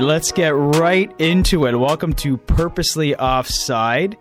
[0.00, 1.74] right, let's get right into it.
[1.76, 4.16] Welcome to Purposely Offside.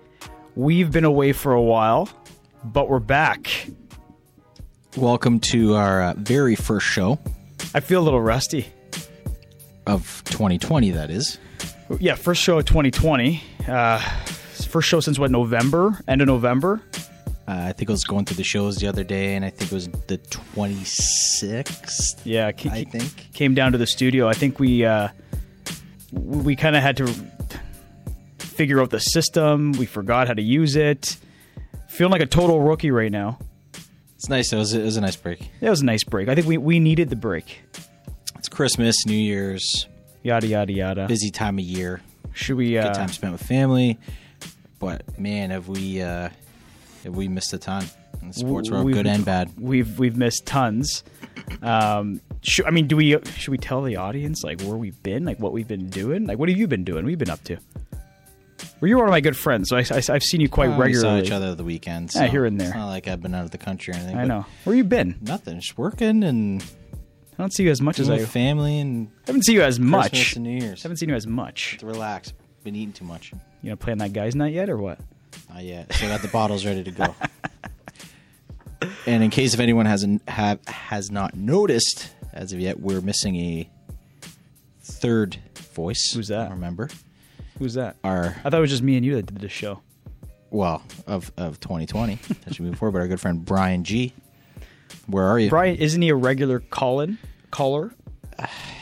[0.55, 2.10] We've been away for a while,
[2.64, 3.68] but we're back.
[4.96, 7.20] Welcome to our uh, very first show
[7.75, 8.66] I feel a little rusty.
[9.86, 11.38] of 2020, that is.
[12.00, 13.44] Yeah, first show of 2020.
[13.68, 16.00] Uh, first show since what, November?
[16.07, 16.82] End of November?
[17.47, 19.71] Uh, I think I was going through the shows the other day, and I think
[19.71, 22.21] it was the 26th.
[22.24, 23.32] Yeah, ca- I think.
[23.33, 24.28] came down to the studio.
[24.28, 25.10] I think we uh,
[26.11, 27.07] we kind of had to
[28.39, 29.71] figure out the system.
[29.74, 31.18] We forgot how to use it.
[31.89, 33.39] Feeling like a total rookie right now.
[34.16, 34.52] It's nice.
[34.52, 35.50] It was, it was a nice break.
[35.61, 36.28] It was a nice break.
[36.28, 37.61] I think we, we needed the break.
[38.38, 39.88] It's Christmas, New Year's,
[40.23, 41.08] Yada yada yada.
[41.08, 42.02] busy time of year,
[42.33, 42.72] Should we?
[42.72, 43.97] good Uh, time spent with family.
[44.80, 46.30] But man, have we uh,
[47.03, 47.85] have we missed a ton
[48.22, 49.52] in the sports world, good and bad.
[49.58, 51.03] We've we've missed tons.
[51.61, 55.26] Um, should, I mean, do we should we tell the audience like where we've been,
[55.26, 57.06] like what we've been doing, like what have you been doing?
[57.06, 57.58] We've been up to?
[58.80, 60.78] Well, you're one of my good friends, so I, I, have seen you quite Well,
[60.78, 61.22] we regularly.
[61.22, 62.16] saw each other the weekends.
[62.16, 62.70] Yeah, here and there.
[62.70, 64.18] It's not like I've been out of the country or anything.
[64.18, 64.45] I know.
[64.64, 65.18] Where you been?
[65.22, 65.59] Nothing.
[65.59, 68.20] Just working and I don't see you as much as I.
[68.20, 70.36] family and I haven't seen you as Christmas much.
[70.36, 70.84] and New Year's.
[70.84, 71.78] haven't seen you as much.
[71.80, 72.34] To relax.
[72.64, 73.31] Been eating too much.
[73.62, 75.00] You know, playing that guy's night yet, or what?
[75.50, 75.94] Not yet.
[75.94, 77.16] So I got the bottles ready to go.
[79.06, 83.36] and in case if anyone hasn't have has not noticed as of yet, we're missing
[83.38, 83.70] a
[84.81, 85.38] third
[85.73, 86.11] voice.
[86.14, 86.50] Who's that?
[86.52, 86.89] Remember
[87.59, 87.97] Who's that?
[88.03, 89.81] our I thought it was just me and you that did this show.
[90.50, 94.14] well of of 2020 that should be before, but our good friend Brian G.
[95.08, 95.50] Where are you?
[95.50, 97.17] Brian, isn't he a regular call-in
[97.52, 97.94] caller?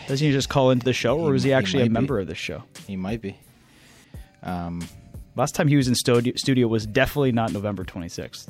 [0.07, 1.85] Doesn't he just call into the show, or He was he might- he actually a
[1.85, 1.93] might be.
[1.93, 2.63] member of the show?
[2.87, 3.37] He might be.
[4.43, 4.87] Um,
[5.37, 8.47] Last time he was in studio, studio was definitely not November 26th.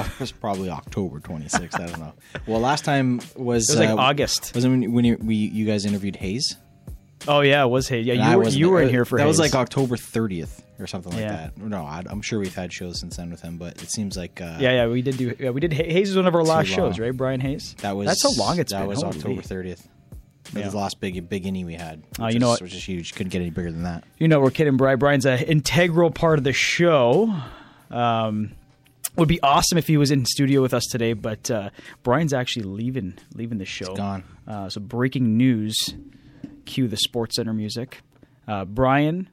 [0.00, 1.74] It's, prob- it's probably October 26th.
[1.80, 2.12] I don't know.
[2.46, 4.52] Well, last time was It was like uh, August.
[4.54, 6.56] Wasn't when, when you, we you guys interviewed Hayes?
[7.26, 8.04] Oh yeah, it was Hayes.
[8.06, 10.86] Yeah, And you were, you were in here for that was like October 30th or
[10.86, 11.32] something like Yeah.
[11.54, 11.56] that.
[11.58, 14.40] No, I, I'm sure we've had shows since then with him, but it seems like
[14.42, 15.34] uh, yeah, yeah, we did do.
[15.38, 15.72] Yeah, we did.
[15.72, 16.92] Hayes was one of our last long.
[16.92, 17.16] shows, right?
[17.16, 17.74] Brian Hayes.
[17.78, 18.88] that was that's how long it's that been.
[18.88, 19.16] was Holy.
[19.16, 19.86] October 30th.
[20.52, 20.64] That Yeah.
[20.66, 22.02] was the last big big innie we had.
[22.20, 22.62] Oh, you know is- what?
[22.62, 23.14] which is huge.
[23.14, 24.04] Couldn't get any bigger than that.
[24.18, 24.98] You know, we're kidding, Brian.
[24.98, 27.34] Brian's an integral part of the show.
[27.90, 28.52] Um,
[29.16, 31.70] would be awesome if he was in studio with us today, but uh,
[32.02, 33.94] Brian's actually leaving leaving the show.
[33.94, 34.24] gone.
[34.46, 35.94] Uh, so breaking news.
[36.64, 38.00] Cue the Sports Center music.
[38.48, 39.28] Uh, Brian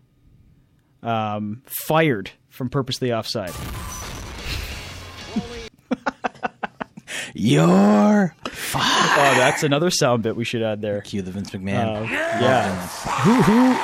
[1.02, 3.54] um, fired from Purposely Offside.
[7.34, 8.36] Your
[8.74, 11.02] Oh, that's another sound bit we should add there.
[11.02, 12.04] cue the Vince McMahon.
[12.04, 12.88] Uh, yeah.
[13.24, 13.76] Who who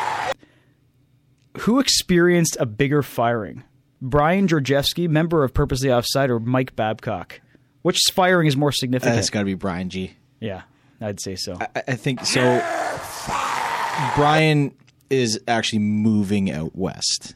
[1.62, 3.64] who experienced a bigger firing?
[4.02, 7.42] Brian Georgievsky, member of Purposely Offside, or Mike Babcock?
[7.82, 9.16] Which firing is more significant?
[9.16, 10.14] That's got to be Brian G.
[10.40, 10.64] yeah,
[11.02, 11.58] I'd say so.
[11.60, 12.42] I, I think so.
[14.16, 14.76] Brian
[15.10, 17.36] is actually moving out west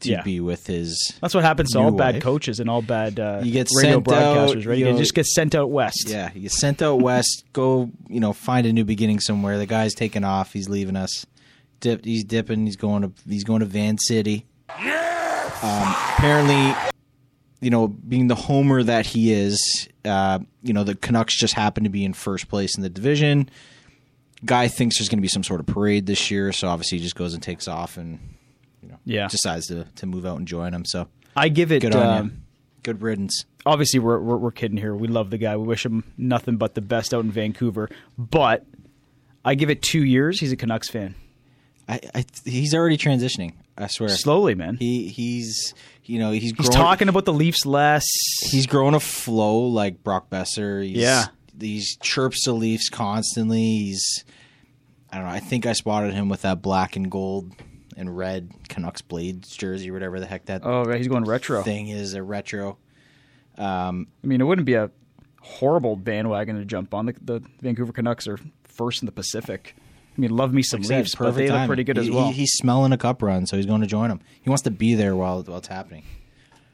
[0.00, 0.22] to Yeah.
[0.22, 3.40] be with his That's what happens to all New bad coaches and all bad uh,
[3.42, 4.78] You get radio sent broadcasters, out, right?
[4.78, 6.04] you You just get sent out west.
[6.08, 7.44] Yeah, you sent out west.
[7.52, 9.58] Go, you know, find a new beginning somewhere.
[9.58, 10.52] The guy's taking off.
[10.52, 11.26] He's leaving us.
[11.80, 12.64] Dip, he's dipping.
[12.66, 13.12] He's going to.
[13.28, 14.46] He's going to Van City.
[15.62, 16.74] Um, apparently,
[17.60, 21.84] you know, being the homer that he is, uh, you know, the Canucks just happen
[21.84, 23.48] to be in first place in the division.
[24.44, 27.04] Guy thinks there's going to be some sort of parade this year, so obviously he
[27.04, 28.20] just goes and takes off and
[28.82, 29.26] you know, Yeah.
[29.28, 30.84] decides to to move out and join him.
[30.84, 31.80] So I give it.
[31.82, 32.42] good on um.
[32.84, 33.44] Good riddance.
[33.66, 34.94] obviously we're, we're we're kidding here.
[34.94, 35.56] We love the guy.
[35.56, 37.90] We wish him nothing but the best out in Vancouver.
[38.16, 38.64] But
[39.44, 40.38] I give it two years.
[40.38, 41.16] He's a Canucks fan.
[41.88, 43.54] I, I he's already transitioning.
[43.78, 44.08] I swear.
[44.08, 44.76] Slowly, man.
[44.76, 45.72] He he's
[46.04, 48.04] you know he's He's growing, talking about the Leafs less.
[48.42, 50.84] He's growing a flow like Brock Boeser.
[50.84, 51.26] He's, Yeah.
[51.60, 53.60] He's chirps the Leafs constantly.
[53.60, 54.24] He's
[55.10, 55.32] I don't know.
[55.32, 57.52] I think I spotted him with that black and gold
[57.96, 60.98] and red Canucks Blades jersey, or whatever the heck that oh, right.
[60.98, 61.62] He's going retro.
[61.62, 62.14] thing is.
[62.14, 62.78] A retro.
[63.56, 64.90] Um, I mean, it wouldn't be a
[65.40, 67.06] horrible bandwagon to jump on.
[67.06, 69.74] The, the Vancouver Canucks are first in the Pacific.
[70.18, 72.26] I mean, love me some Said, Leafs, but they look pretty good as well.
[72.26, 74.20] he- he's smelling a cup run, so he's going to join him.
[74.42, 76.02] He wants to be there while while it's happening.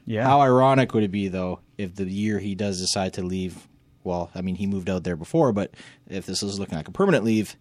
[0.05, 0.23] yeah.
[0.25, 3.67] How ironic would it be though if the year he does decide to leave?
[4.03, 5.73] Well, I mean, he moved out there before, but
[6.09, 7.55] if this is looking like a permanent leave,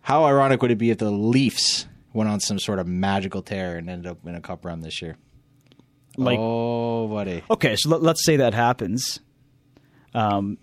[0.00, 3.76] how ironic would it be if the Leafs went on some sort of magical tear
[3.78, 5.16] and ended up in a cup run this year?
[6.16, 9.20] Like- oh, buddy, Okay, so let, let's say that happens.
[10.14, 10.58] Um,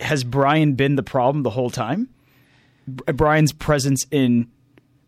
[0.00, 2.08] has Brian been the problem the whole time?
[2.86, 4.48] Br- Brian's presence in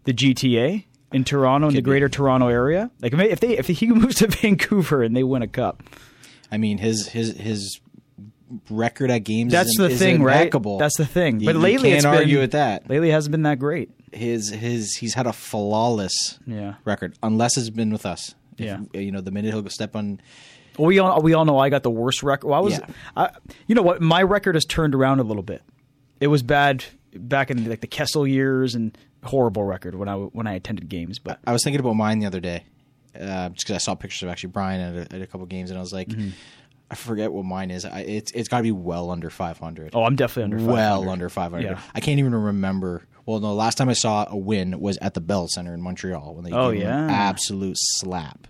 [0.04, 1.82] the GTA in Toronto, in the.
[1.82, 2.90] Greater Toronto area.
[3.00, 5.82] Like if they if he moves to Vancouver and they win a cup,
[6.50, 7.80] I mean his his his
[8.70, 9.52] record at games.
[9.52, 10.50] That's is, the thing, right?
[10.78, 11.40] That's the thing.
[11.40, 12.88] You- But you lately, can't it's argue been, with that.
[12.88, 13.90] Lately, hasn't been that great.
[14.12, 16.74] His his he's had a flawless Yeah.
[16.84, 18.34] record, unless it's been with us.
[18.56, 18.80] If, Yeah.
[18.94, 20.20] you know the minute he'll go step on.
[20.78, 22.48] Well, we all we all know I got the worst record.
[22.48, 22.86] Well, I was, Yeah.
[23.16, 23.30] I,
[23.66, 24.00] you know what?
[24.00, 25.62] My record has turned around a little bit.
[26.20, 26.84] It was bad
[27.18, 31.18] back in like the Kessel years and horrible record when I when I attended games.
[31.18, 32.64] But I was thinking about mine the other day,
[33.18, 35.70] uh, just because I saw pictures of actually Brian at a, at a couple games,
[35.70, 36.30] and I was like, Mm-hmm.
[36.90, 37.84] I forget what mine is.
[37.84, 39.90] I, it's it's got to be well under five hundred.
[39.94, 40.72] oh, I'm definitely under 500.
[40.72, 41.62] well under 500.
[41.62, 41.80] Yeah.
[41.94, 43.04] I can't even remember.
[43.26, 45.82] Well, no, the last time I saw a win was at the Bell Center in
[45.82, 47.14] Montreal when they Oh, gave them an yeah.
[47.14, 48.46] absolute slap.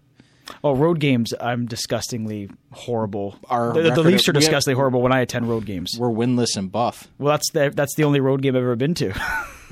[0.65, 1.33] Oh, road games.
[1.41, 3.37] I'm disgustingly horrible.
[3.49, 5.97] Our the, the Leafs are we have- disgustingly horrible when I attend road games.
[5.99, 7.09] We're winless and buff.
[7.19, 9.13] Well, that's the that's the only road game I've ever been to.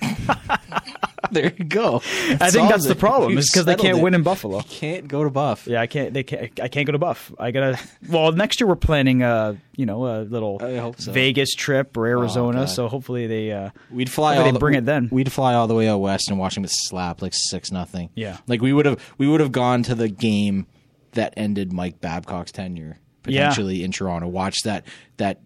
[1.31, 1.97] there you go.
[1.97, 4.61] I think that's the problem is because they can't win in Buffalo.
[4.63, 5.67] Can't go to buff.
[5.67, 6.13] Yeah, I can't.
[6.13, 6.61] They can't.
[6.61, 7.33] I can't go to Buff.
[7.39, 7.79] I gotta.
[8.09, 10.61] Well, next year we're planning a you know a little
[10.99, 11.13] so.
[11.13, 12.61] Vegas trip or Arizona.
[12.61, 12.65] God.
[12.67, 13.51] so hopefully they.
[13.53, 15.09] Uh, We'd fly all they the, bring it then.
[15.11, 18.11] We'd fly all the way out west and watch them slap like six nothing.
[18.15, 18.39] Yeah.
[18.47, 20.67] like we would have we would have gone to the game
[21.13, 23.49] that ended Mike Babcock's tenure Yeah.
[23.49, 24.29] potentially in Toronto.
[24.29, 24.85] Watch that
[25.17, 25.41] that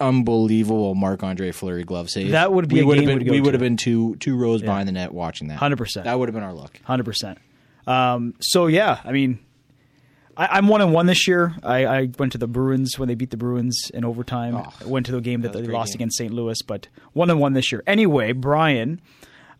[0.00, 2.32] unbelievable Marc Andre Fleury glove save.
[2.32, 4.36] That would be we a would game have been we would have been two two
[4.36, 5.60] rows behind the net watching that.
[5.60, 6.04] 100%.
[6.04, 6.80] That would have been our luck.
[6.82, 7.38] Hundred percent.
[7.86, 9.38] Um, so yeah, I mean,
[10.36, 11.54] I, I'm one and one this year.
[11.62, 14.56] I, I went to the Bruins when they beat the Bruins in overtime.
[14.56, 15.98] Oh, I went to the game that, that they lost game.
[15.98, 16.32] against St.
[16.32, 17.82] Louis, but one and one this year.
[17.86, 19.00] Anyway, Brian,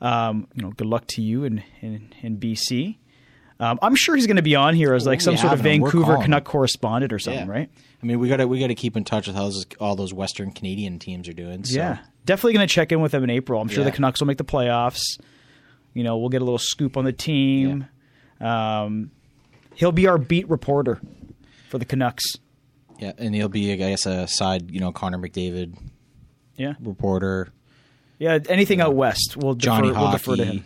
[0.00, 2.96] um, you know, good luck to you in in, in BC.
[3.60, 5.76] Um, I'm sure he's going to be on here as like some sort of having
[5.76, 5.80] him.
[5.82, 7.52] We're Vancouver Canuck correspondent or something, Yeah.
[7.52, 7.70] right?
[8.02, 9.94] I mean, we got to we got to keep in touch with how those, all
[9.96, 11.64] those Western Canadian teams are doing.
[11.64, 11.76] So.
[11.76, 13.60] Yeah, definitely going to check in with them in April.
[13.60, 13.90] I'm sure Yeah.
[13.90, 15.00] the Canucks will make the playoffs.
[15.94, 17.86] You know, we'll get a little scoop on the team.
[18.40, 19.12] Um,
[19.74, 21.00] he'll be our beat reporter
[21.70, 22.24] for the Canucks.
[22.98, 25.76] yeah, and he'll be I guess a side you know Connor McDavid
[26.56, 27.52] Yeah, reporter.
[28.18, 28.38] yeah.
[28.48, 30.64] Anything out west, we'll defer, we'll defer to him.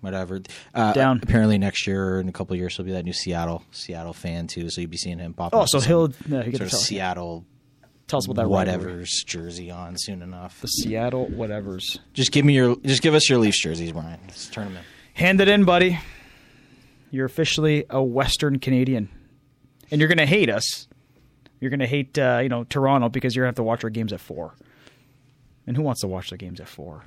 [0.00, 0.40] Whatever.
[0.74, 1.20] Uh, Down.
[1.22, 4.12] Apparently next year or in a couple of years he'll be that new Seattle Seattle
[4.12, 4.70] fan too.
[4.70, 5.54] So you'll be seeing him pop.
[5.54, 7.44] Oh, up so he'll yeah, he sort of tell, Seattle
[8.06, 8.76] tell us about that rivalry.
[8.76, 10.60] whatever's jersey on soon enough.
[10.60, 11.98] The Seattle whatever's.
[12.14, 14.20] Just give me your just give us your Leafs jerseys, Brian.
[14.28, 14.82] Let's turn them in.
[15.14, 15.98] Hand it in, buddy.
[17.10, 19.08] You're officially a Western Canadian,
[19.90, 20.86] and you're going to hate us.
[21.58, 23.82] You're going to hate, uh, you know, Toronto because you're going to have to watch
[23.82, 24.54] our games at four.
[25.66, 27.02] And who wants to watch the games at four?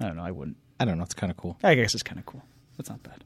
[0.00, 0.24] I don't know.
[0.24, 0.56] I wouldn't.
[0.80, 1.04] I don't know.
[1.04, 1.58] It's kind of cool.
[1.62, 2.42] I guess it's kind of cool.
[2.76, 3.22] That's not bad.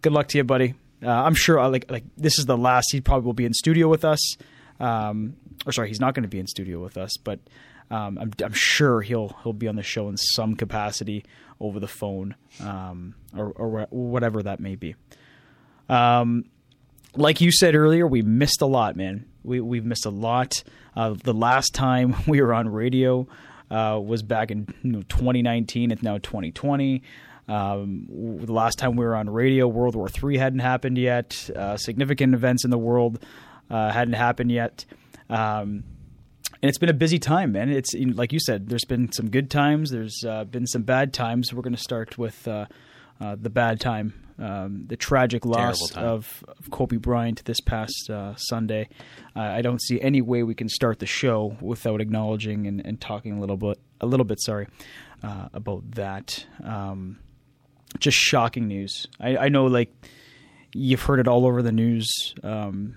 [0.00, 0.74] Good luck to you, buddy.
[1.02, 1.60] Uh, I'm sure.
[1.60, 2.90] Uh, like, like this is the last.
[2.90, 4.36] He probably will be in studio with us.
[4.80, 5.36] Um,
[5.66, 7.38] or sorry, he's not going to be in studio with us, but
[7.90, 11.24] um, I'm, I'm sure he'll he'll be on the show in some capacity
[11.60, 14.96] over the phone um, or, or whatever that may be.
[15.88, 16.46] Um,
[17.14, 19.26] like you said earlier, we missed a lot, man.
[19.44, 20.64] We we've missed a lot.
[20.96, 23.28] Uh, the last time we were on radio
[23.72, 25.90] uh, was back in you know, 2019.
[25.90, 27.02] It's now 2020.
[27.48, 28.06] Um,
[28.40, 31.50] the last time we were on radio, World War III hadn't happened yet.
[31.56, 33.24] Uh, significant events in the world
[33.70, 34.84] uh, hadn't happened yet.
[35.28, 35.84] Um,
[36.62, 37.70] and it's been a busy time, man.
[37.70, 38.68] It's like you said.
[38.68, 39.90] There's been some good times.
[39.90, 41.52] There's uh, been some bad times.
[41.52, 42.66] We're going to start with uh,
[43.20, 48.34] uh, the bad time, um, the tragic loss of, of Kobe Bryant this past uh,
[48.36, 48.88] Sunday.
[49.36, 53.00] Uh, I don't see any way we can start the show without acknowledging and, and
[53.00, 54.68] talking a little bit, a little bit, sorry,
[55.22, 56.46] uh, about that.
[56.64, 57.18] Um,
[57.98, 59.06] just shocking news.
[59.20, 59.92] I, I know, like
[60.74, 62.34] you've heard it all over the news.
[62.42, 62.96] Um,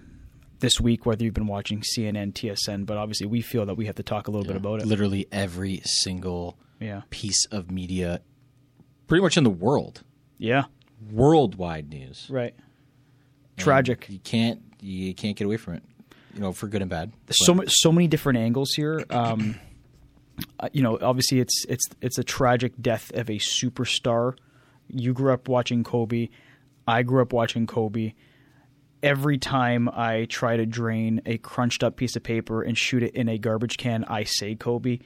[0.60, 3.96] this week, whether you've been watching CNN, TSN, but obviously we feel that we have
[3.96, 4.88] to talk a little bit about it.
[4.88, 7.02] Literally every single Yeah.
[7.10, 8.22] piece of media,
[9.08, 10.04] pretty much in the world,
[10.38, 10.64] Yeah.
[11.12, 12.28] Worldwide news.
[12.30, 12.54] Right.
[13.58, 14.08] And Tragic.
[14.10, 15.84] You can't you can't get away from it.
[16.34, 17.14] You know, for good and bad.
[17.32, 19.04] so so many different angles here.
[19.10, 19.56] Um,
[20.60, 24.38] uh, you know, obviously it's it's it's a tragic death of a superstar.
[24.88, 26.30] You grew up watching Kobe.
[26.88, 28.14] I grew up watching Kobe.
[29.02, 33.14] Every time I try to drain a crunched up piece of paper and shoot it
[33.14, 35.00] in a garbage can, I say Kobe.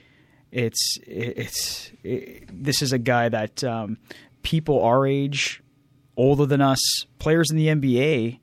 [0.51, 3.97] It's it's it, this is a guy that um,
[4.41, 5.61] people our age,
[6.19, 6.79] older than us,
[7.17, 8.39] players in the NBA,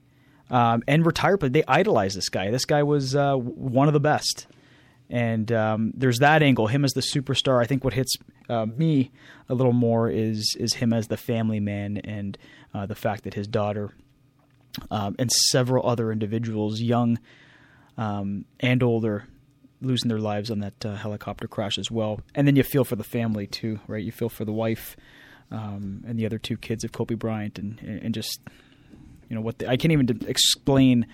[0.50, 2.50] um, and retired, but they idolize this guy.
[2.50, 4.46] This guy was uh, one of the best.
[5.10, 7.62] And um, there's that angle, him as the superstar.
[7.62, 8.16] I think what hits
[8.48, 9.12] uh, me
[9.48, 12.36] a little more is is him as the family man and
[12.74, 13.92] uh, the fact that his daughter
[14.90, 17.20] um, and several other individuals, young
[17.96, 19.28] um, and older,
[19.80, 22.20] losing their lives on that uh, helicopter crash as well.
[22.34, 24.02] And then you feel for the family too, right?
[24.02, 24.96] You feel for the wife
[25.50, 28.40] um, and the other two kids of Kobe Bryant, and and just
[29.28, 31.06] you know what the, I can't even explain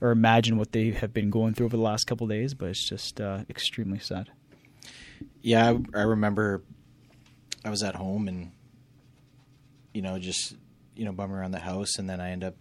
[0.00, 2.54] or imagine what they have been going through over the last couple of days.
[2.54, 4.30] But it's just uh, extremely sad.
[5.42, 6.62] Yeah, I, I remember
[7.64, 8.52] I was at home and
[9.92, 10.56] you know just
[10.96, 12.54] you know bumming around the house, and then I end up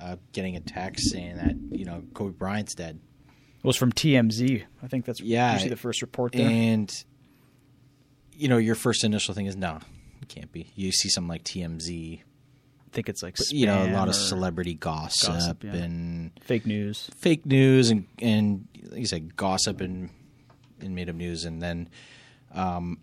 [0.00, 3.00] uh, getting a text saying that you know Kobe Bryant's dead.
[3.58, 4.64] It was from TMZ.
[4.82, 6.48] I think that's Yeah, usually the first report there.
[6.48, 6.90] And
[8.32, 9.82] you know your first initial thing is no, it
[10.30, 10.72] can't be.
[10.74, 14.74] You see something like TMZ, I think it's like you know a lot of celebrity
[14.74, 15.74] gossip, gossip, yeah.
[15.74, 17.08] and fake news.
[17.16, 20.10] fake news and and like you said gossip and
[20.80, 21.88] and made up news and then
[22.52, 22.98] um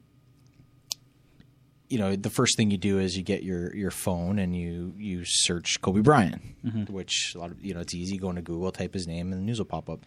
[1.87, 4.93] you know the first thing you do is you get your your phone and you
[4.97, 6.41] you search Kobe Bryant
[6.89, 9.41] which a lot of you know it's easy going to Google type his name and
[9.41, 10.01] the news will pop up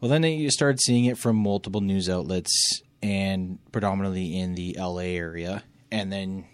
[0.00, 5.00] well then you start seeing it from multiple news outlets and predominantly in the LA
[5.00, 5.62] area
[5.92, 6.44] and then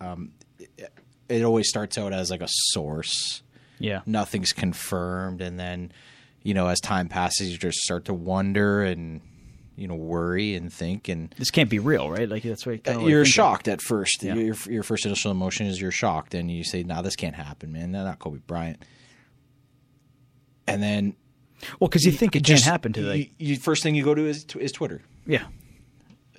[0.00, 0.92] um it,
[1.28, 3.42] it always starts out as like a source.
[3.78, 5.92] Yeah, nothing's confirmed and then
[6.42, 9.20] you know as time passes you just start to wonder and
[9.76, 12.28] you know worry and think and this can't be real, right?
[12.28, 13.24] Like that's what like you're thinking.
[13.24, 14.22] shocked at first.
[14.22, 14.34] Yeah.
[14.34, 17.72] your, your first initial emotion is you're shocked and you say no this can't happen
[17.72, 17.92] man.
[17.92, 18.82] They're not kobe bryant.
[20.66, 21.14] And then
[21.78, 24.14] Well, because you think it just- can't happen to you, you first thing you go
[24.14, 25.02] to is, is twitter.
[25.26, 25.44] Yeah,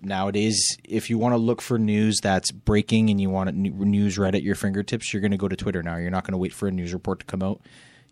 [0.01, 4.34] nowadays if you want to look for news that's breaking and you want news right
[4.34, 5.98] at your fingertips you're going to go to twitter now.
[5.98, 7.62] You're not going to wait for a news report to come out.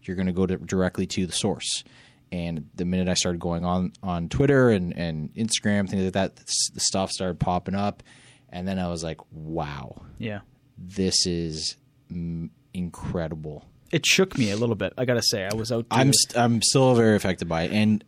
[0.03, 1.83] You're going to go to, directly to the source.
[2.31, 6.35] And the minute i started going on on twitter and, and instagram things like that
[6.35, 8.03] the stuff started popping up.
[8.49, 10.01] And then i was like wow.
[10.17, 10.39] Yeah.
[10.77, 11.75] this is
[12.11, 13.65] mm, incredible.
[13.91, 14.93] It shook me a little bit.
[14.97, 15.85] I gotta say, I was out.
[15.91, 18.03] I'm st- I'm still very affected by it, and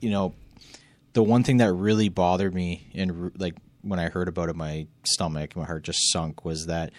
[0.00, 0.34] you know,
[1.12, 4.86] the one thing that really bothered me, and like when I heard about it, my
[5.04, 6.44] stomach, my heart just sunk.
[6.44, 6.92] Was that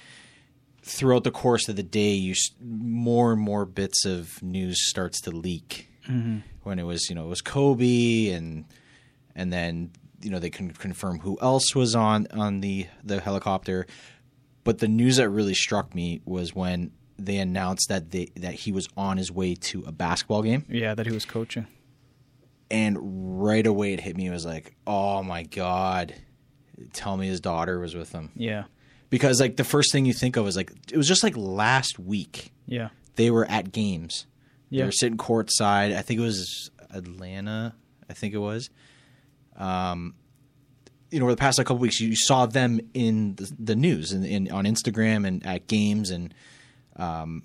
[0.83, 5.31] throughout the course of the day, you more and more bits of news starts to
[5.31, 5.87] leak.
[6.07, 6.39] Mm-hmm.
[6.63, 8.65] When it was, you know, it was Kobe, and
[9.35, 9.91] and then
[10.21, 13.87] you know they can confirm who else was on on the the helicopter.
[14.63, 18.71] But the news that really struck me was when they announced that they that he
[18.71, 21.67] was on his way to a basketball game, yeah, that he was coaching.
[22.71, 22.97] And
[23.43, 24.27] right away it hit me.
[24.27, 26.15] It was like, oh my god,
[26.93, 28.63] tell me his daughter was with him Yeah,
[29.09, 31.99] because like the first thing you think of is like it was just like last
[31.99, 34.25] week yeah, they were at games.
[34.69, 35.95] Yeah, they were sitting courtside.
[35.95, 37.75] I think it was Atlanta.
[38.09, 38.69] I think it was.
[39.57, 40.15] Um,
[41.11, 44.13] you know, over the past like, couple weeks, you saw them in the, the news
[44.13, 46.33] and in, on Instagram and at games, and
[46.95, 47.43] um,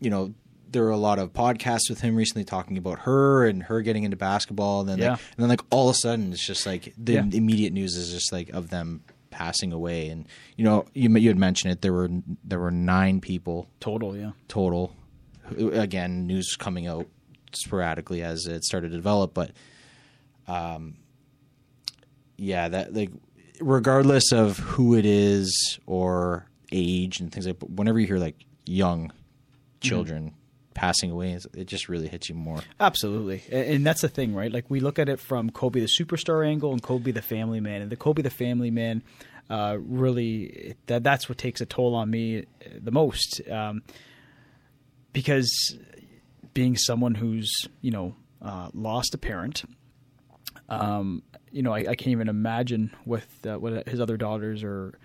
[0.00, 0.32] you know,
[0.72, 4.04] there were a lot of podcasts with him recently talking about her and her getting
[4.04, 5.10] into basketball, and then Yeah.
[5.12, 7.24] like, and then like all of a sudden, it's just like the Yeah.
[7.32, 10.26] immediate news is just like of them passing away, and
[10.56, 11.82] you know, you you had mentioned it.
[11.82, 12.08] There were
[12.44, 14.16] there were nine people total.
[14.16, 14.94] Yeah, total.
[15.56, 17.06] Again, news coming out
[17.52, 19.50] sporadically as it started to develop, but
[20.48, 20.94] um,
[22.36, 23.10] yeah, that like
[23.60, 28.36] regardless of who it is or age and things like, but whenever you hear like
[28.64, 29.12] young
[29.80, 30.32] children
[30.74, 32.60] passing away, it just really hits you more.
[32.80, 33.42] absolutely.
[33.50, 34.52] And that's the thing, right?
[34.52, 37.82] Like we look at it from Kobe the superstar angle and Kobe the family man,
[37.82, 39.02] and the Kobe the family man.
[39.50, 42.42] Uh, really, that that's what takes a toll on me uh,
[42.80, 43.82] the most, um,
[45.12, 45.76] because
[46.54, 47.50] being someone who's
[47.80, 49.64] you know uh, lost a parent,
[50.68, 54.98] um, you know, I, I can't even imagine with uh, what his other daughters are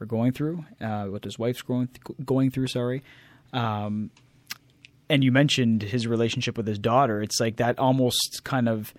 [0.00, 1.88] are going through, uh, what his wife's going
[2.24, 2.68] going through.
[2.68, 3.02] Sorry,
[3.52, 4.10] um,
[5.10, 7.20] and you mentioned his relationship with his daughter.
[7.20, 8.94] It's like that almost kind of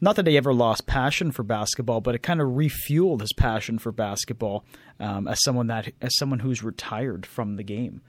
[0.00, 3.78] not that he ever lost passion for basketball, but it kind of refueled his passion
[3.78, 4.64] for basketball
[5.00, 8.00] um, as someone that as someone who's retired from the game.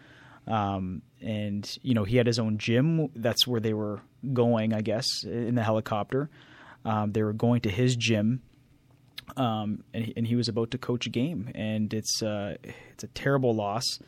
[0.47, 3.09] Um, and you know he had his own gym.
[3.15, 4.01] That's where they were
[4.33, 6.29] going, I guess, in the helicopter.
[6.85, 8.41] Um, they were going to his gym,
[9.35, 11.51] um, and, he, and he was about to coach a game.
[11.53, 12.57] And it's uh,
[12.91, 13.99] it's a terrible loss.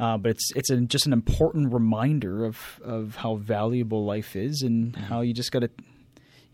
[0.00, 4.62] Uh, but it's it's a, just an important reminder of, of how valuable life is
[4.62, 5.70] and how you just gotta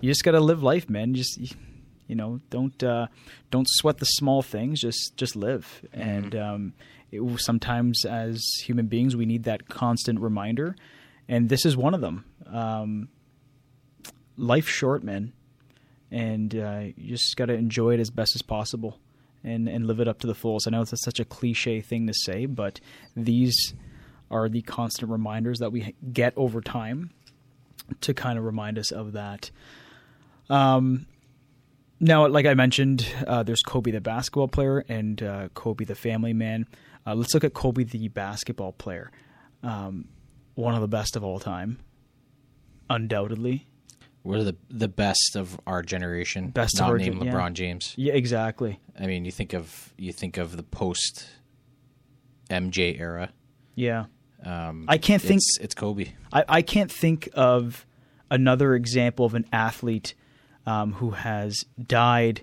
[0.01, 1.15] you just gotta live life, man.
[1.15, 1.39] Just
[2.07, 3.07] you know, don't uh,
[3.51, 4.81] don't sweat the small things.
[4.81, 5.85] Just just live.
[5.93, 6.73] And um,
[7.11, 10.77] it, sometimes as human beings, we need that constant reminder,
[11.29, 12.25] and this is one of them.
[12.47, 13.09] Um,
[14.37, 15.33] life's short, man,
[16.11, 18.99] and uh, you just gotta enjoy it as best as possible.
[19.49, 20.67] And, and live it up to the fullest.
[20.67, 22.81] I know it's such a cliche thing to say, but
[23.17, 23.75] these
[24.31, 27.11] are the constant reminders that we get over time
[28.03, 29.51] to kind of remind us of that.
[30.51, 31.07] Um,
[31.99, 36.35] now, like I mentioned, uh, there's Kobe the basketball player and uh, Kobe the family
[36.35, 36.67] man.
[37.07, 39.11] Uh, let's look at Kobe the basketball player.
[39.63, 40.09] um,
[40.55, 41.79] one of the best of all time,
[42.91, 43.67] undoubtedly.
[44.29, 46.51] We're the the best of our generation.
[46.51, 47.33] Best of not our named gen- yeah.
[47.33, 47.95] LeBron James.
[47.97, 48.79] Yeah, exactly.
[49.01, 51.27] I mean, you think of you think of the post
[52.51, 53.31] MJ era.
[53.75, 54.05] Yeah,
[54.45, 56.13] Um, I can't think- it's, it's Kobe.
[56.33, 57.87] I, I can't think of
[58.31, 60.15] another example of an athlete
[60.67, 62.43] um, who has died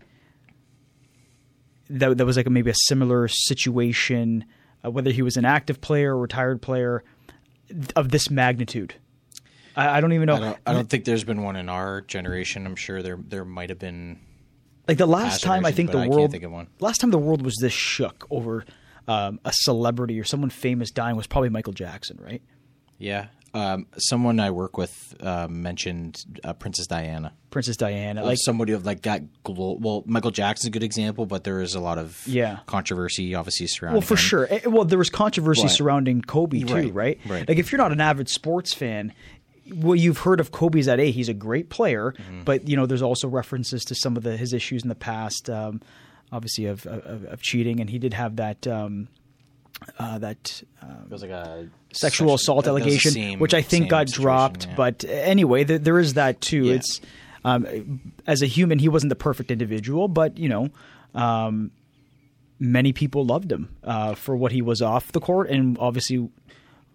[1.89, 4.45] that, that was like a, maybe a similar situation,
[4.83, 7.03] uh, whether he was an active player or retired player
[7.95, 8.95] of this magnitude.
[9.75, 10.35] I, I don't even know.
[10.35, 12.65] I don't, I don't think there's been one in our generation.
[12.65, 14.19] I'm sure there there might have been.
[14.87, 16.67] like the last time I think the I world think of one.
[16.79, 18.65] last time the world was this shook over
[19.07, 22.41] um, a celebrity or someone famous dying was probably Michael Jackson, right?
[22.97, 23.27] Yeah.
[23.53, 27.31] Um, someone I work with uh, mentioned uh, Princess Diana.
[27.51, 29.21] Princess Diana, Like like somebody of like that.
[29.43, 32.59] Glo- well, Michael Jackson's a good example, but there is a lot of Yeah.
[32.65, 34.01] controversy, obviously surrounding.
[34.01, 34.17] Well, for him.
[34.17, 34.47] sure.
[34.49, 37.47] Eh, Well, there was controversy surrounding Kobe too, right, Right, right.
[37.47, 39.13] Like if you're not an avid sports fan,
[39.73, 41.11] well, you've heard of Kobe's at A.
[41.11, 42.43] He's a great player, Mm-hmm.
[42.43, 45.49] but you know there's also references to some of the his issues in the past,
[45.49, 45.81] um,
[46.31, 48.67] obviously of, of of cheating, and he did have that.
[48.67, 49.07] Um,
[49.99, 50.63] uh, that
[51.05, 53.89] It was like a sexual sex- assault that was the allegation, same- which I think
[53.89, 54.67] got dropped.
[54.67, 54.73] yeah.
[54.75, 56.63] But anyway, th- there is that too.
[56.65, 56.75] Yeah.
[56.75, 57.01] It's
[57.43, 60.69] um, as a human, he wasn't the perfect individual, but you know,
[61.13, 61.71] um,
[62.57, 66.29] many people loved him uh, for what he was off the court, and obviously,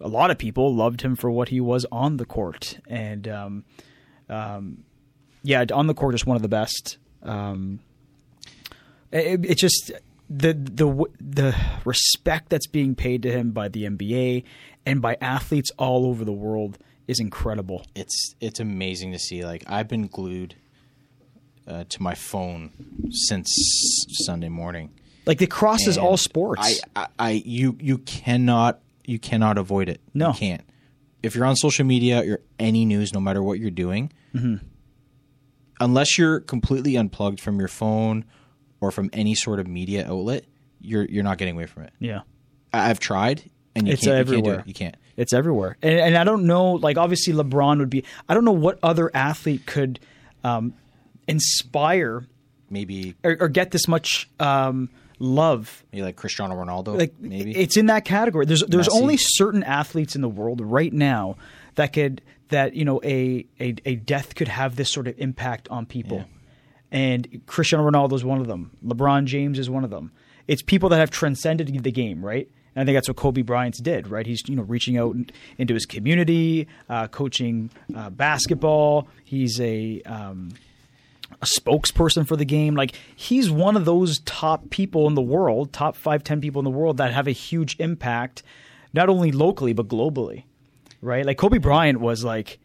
[0.01, 2.79] a lot of people loved him for what he was on the court.
[2.87, 3.65] And um,
[4.29, 4.83] um,
[5.43, 6.97] yeah, on the court, just one of the best.
[7.23, 7.79] Um,
[9.11, 9.91] it, it just
[10.29, 11.55] the the the
[11.85, 14.43] respect that's being paid to him by the NBA
[14.85, 16.77] and by athletes all over the world
[17.07, 17.85] is incredible.
[17.95, 19.43] it's it's amazing to see.
[19.43, 20.55] Like I've been glued
[21.67, 22.71] uh, to my phone
[23.11, 23.49] since
[24.25, 24.91] Sunday morning.
[25.25, 26.81] Like it crosses And all sports.
[26.95, 30.01] I, I, I you you cannot you cannot avoid it.
[30.13, 30.29] No.
[30.29, 30.61] you can't.
[31.23, 34.65] If you're on social media or any news, no matter what you're doing, Mm-hmm.
[35.79, 38.25] unless you're completely unplugged from your phone
[38.79, 40.45] or from any sort of media outlet,
[40.79, 41.93] you're you're not getting away from it.
[41.99, 42.21] yeah.
[42.73, 43.43] I- I've tried,
[43.75, 44.17] and you It's can't.
[44.17, 44.59] You can't do everywhere.
[44.61, 44.67] it.
[44.67, 44.95] You can't.
[45.17, 46.71] It's everywhere, and, and I don't know.
[46.73, 48.05] Like obviously, LeBron would be.
[48.29, 49.99] I don't know what other athlete could
[50.43, 50.73] um,
[51.27, 52.25] inspire
[52.69, 54.89] Maybe or, or get this much um,
[55.21, 55.83] love.
[55.91, 56.97] maybe like Cristiano Ronaldo.
[56.97, 58.45] Like maybe it's in that category.
[58.45, 59.01] There's there's Messi.
[59.01, 61.37] only certain athletes in the world right now
[61.75, 65.67] that could that you know a a, a death could have this sort of impact
[65.69, 66.17] on people.
[66.17, 66.25] Yeah.
[66.93, 68.71] And Cristiano Ronaldo is one of them.
[68.85, 70.11] LeBron James is one of them.
[70.47, 72.49] It's people that have transcended the game, right?
[72.75, 74.25] And I think that's what Kobe Bryant did, right?
[74.25, 75.15] He's you know reaching out
[75.57, 79.07] into his community, uh, coaching uh, basketball.
[79.23, 80.51] He's a um,
[81.41, 82.75] a spokesperson for the game.
[82.75, 86.65] Like he's one of those top people in the world, top five, ten people in
[86.65, 88.43] the world that have a huge impact,
[88.93, 90.43] not only locally but globally,
[91.01, 91.25] right?
[91.25, 92.59] Like Kobe Bryant was like,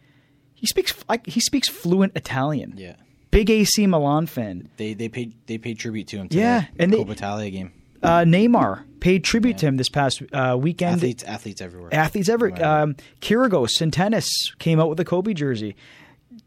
[0.55, 2.75] he speaks like, he speaks fluent Italian.
[2.77, 2.95] yeah.
[3.33, 4.71] Big AC Milan fan.
[4.79, 6.29] They they paid they paid tribute to him.
[6.31, 7.73] To Yeah, the and Coppa Italia game.
[8.03, 10.97] Uh, Neymar paid tribute to him this past uh, weekend.
[10.97, 11.93] Athletes athletes everywhere.
[11.93, 12.49] athletes ever.
[12.49, 12.63] Right.
[12.63, 15.77] Um, Kyrgios in tennis came out with a Kobe jersey.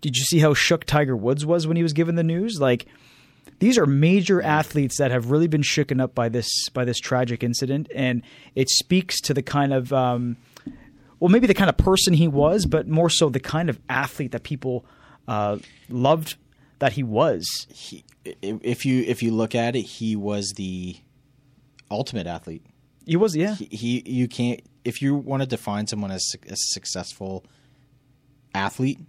[0.02, 2.60] Did you see how shook Tiger Woods was when he was given the news?
[2.60, 2.86] Like
[3.60, 7.44] these are major athletes that have really been shooken up by this by this tragic
[7.44, 8.24] incident, and
[8.56, 10.38] it speaks to the kind of um,
[11.20, 14.32] well, maybe the kind of person he was, but more so the kind of athlete
[14.32, 14.86] that people
[15.28, 15.58] uh,
[15.90, 16.36] loved
[16.80, 17.68] that he was.
[17.70, 20.98] he, if you if you look at it, he was the
[21.92, 22.66] ultimate athlete.
[23.06, 26.56] He was, yeah, He, he you can't if you want to define someone as a
[26.56, 27.44] successful
[28.54, 29.00] athlete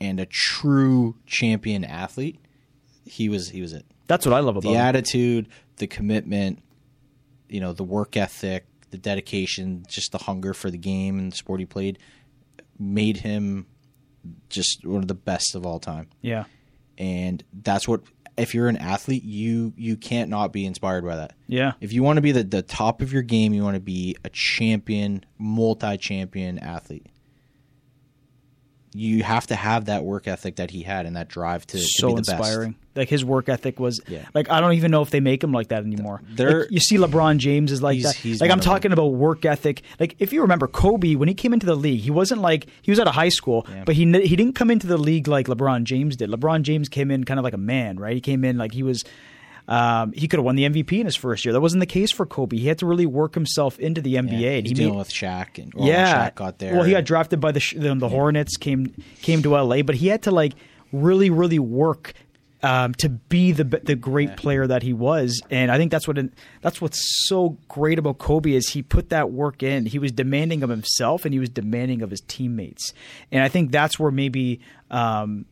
[0.00, 2.38] and a true champion athlete,
[3.04, 3.84] he was he was it.
[4.06, 4.74] that's what I love about him.
[4.74, 4.86] The him.
[4.86, 6.60] attitude, the commitment,
[7.48, 11.36] you know, the work ethic, the dedication, just the hunger for the game and the
[11.36, 11.98] sport he played
[12.78, 13.66] made him
[14.50, 16.08] just one of the best of all time.
[16.20, 16.44] Yeah,
[16.98, 18.02] And that's what
[18.36, 21.32] if you're an athlete, you you can't not be inspired by that.
[21.46, 23.80] yeah, If you want to be the, the top of your game, you want to
[23.80, 27.06] be a champion, multi champion athlete.
[28.96, 31.84] You have to have that work ethic that he had and that drive to, to
[31.84, 32.28] so be the best.
[32.30, 32.74] So inspiring.
[32.94, 34.24] Like his work ethic was Yeah.
[34.34, 36.22] like I don't even know if they make him like that anymore.
[36.38, 38.16] Like, you see LeBron James is like He's- that.
[38.16, 38.64] he's like I'm them.
[38.64, 39.82] talking about work ethic.
[40.00, 42.90] Like if you remember Kobe when he came into the league, he wasn't like he
[42.90, 43.82] was out of high school, Yeah.
[43.84, 46.30] but he he didn't come into the league like LeBron James did.
[46.30, 48.14] LeBron James came in kind of like a man, right?
[48.14, 49.04] He came in like he was.
[49.68, 51.52] Um, he could have won the MVP in his first year.
[51.52, 52.56] That wasn't the case for Kobe.
[52.56, 54.40] He had to really work himself into the NBA.
[54.40, 56.74] Yeah, and he dealing made, with Shaq and well, yeah, Shaq got there.
[56.74, 60.08] Well, he got drafted by the the, the Hornets, came came to LA, but he
[60.08, 60.52] had to like
[60.92, 62.14] really, really work
[62.62, 66.18] um, to be the the great player that he was, and I think that's what
[66.62, 69.86] that's what's so great about Kobe is he put that work in.
[69.86, 72.92] He was demanding of himself, and he was demanding of his teammates,
[73.30, 74.60] and I think that's where maybe.
[74.90, 75.46] Um,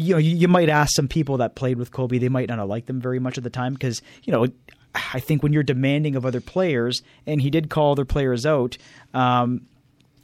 [0.00, 2.58] you know, you, you might ask some people that played with Kobe, they might not
[2.58, 4.46] have liked them very much at the time because, you know,
[4.94, 8.76] I think when you're demanding of other players, and he did call other players out,
[9.14, 9.66] um,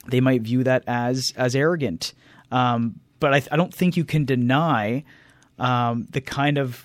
[0.08, 2.14] they might view that as as arrogant.
[2.50, 5.04] Um, but I, I, don't think you can deny
[5.58, 6.84] um, the kind of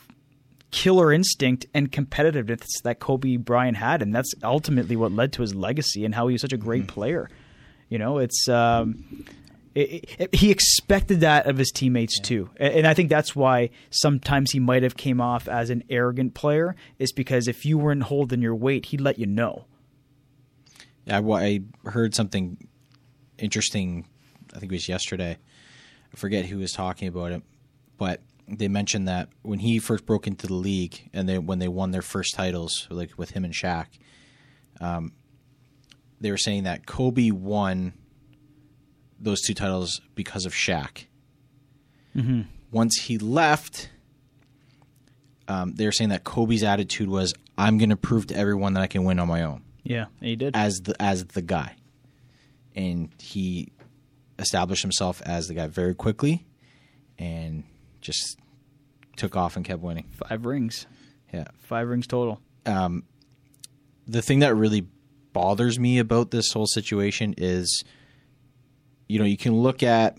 [0.71, 5.53] killer instinct and competitiveness that Kobe Bryant had, and that's ultimately what led to his
[5.53, 6.93] legacy and how he was such a great mm-hmm.
[6.93, 7.29] player.
[7.89, 9.25] You know, it's um,
[9.73, 12.23] it, it, he expected that of his teammates yeah.
[12.23, 16.33] too, and I think that's why sometimes he might have came off as an arrogant
[16.33, 16.75] player.
[16.99, 19.65] Is because if you weren't holding your weight, he'd let you know.
[21.09, 22.57] I, I heard something
[23.37, 24.07] interesting.
[24.53, 25.37] I think it was yesterday.
[26.13, 27.41] I forget who was talking about it,
[27.97, 31.69] but they mentioned that when he first broke into the league and they when they
[31.69, 33.87] won their first titles, like with him and Shaq,
[34.81, 35.13] um,
[36.19, 37.93] they were saying that Kobe won
[39.21, 41.05] those two titles because of Shaq.
[42.15, 42.41] Mm-hmm.
[42.71, 43.89] Once he left,
[45.47, 48.81] um, they were saying that Kobe's attitude was, "I'm going to prove to everyone that
[48.81, 51.75] I can win on my own." Yeah, he did as the as the guy,
[52.75, 53.71] and he
[54.39, 56.45] established himself as the guy very quickly,
[57.17, 57.63] and
[58.01, 58.37] just
[59.15, 60.07] took off and kept winning.
[60.27, 60.87] Five rings.
[61.33, 61.45] Yeah.
[61.59, 62.41] Five rings total.
[62.65, 63.03] Um,
[64.07, 64.87] the thing that really
[65.33, 67.83] bothers me about this whole situation is,
[69.11, 70.17] you know, you can look at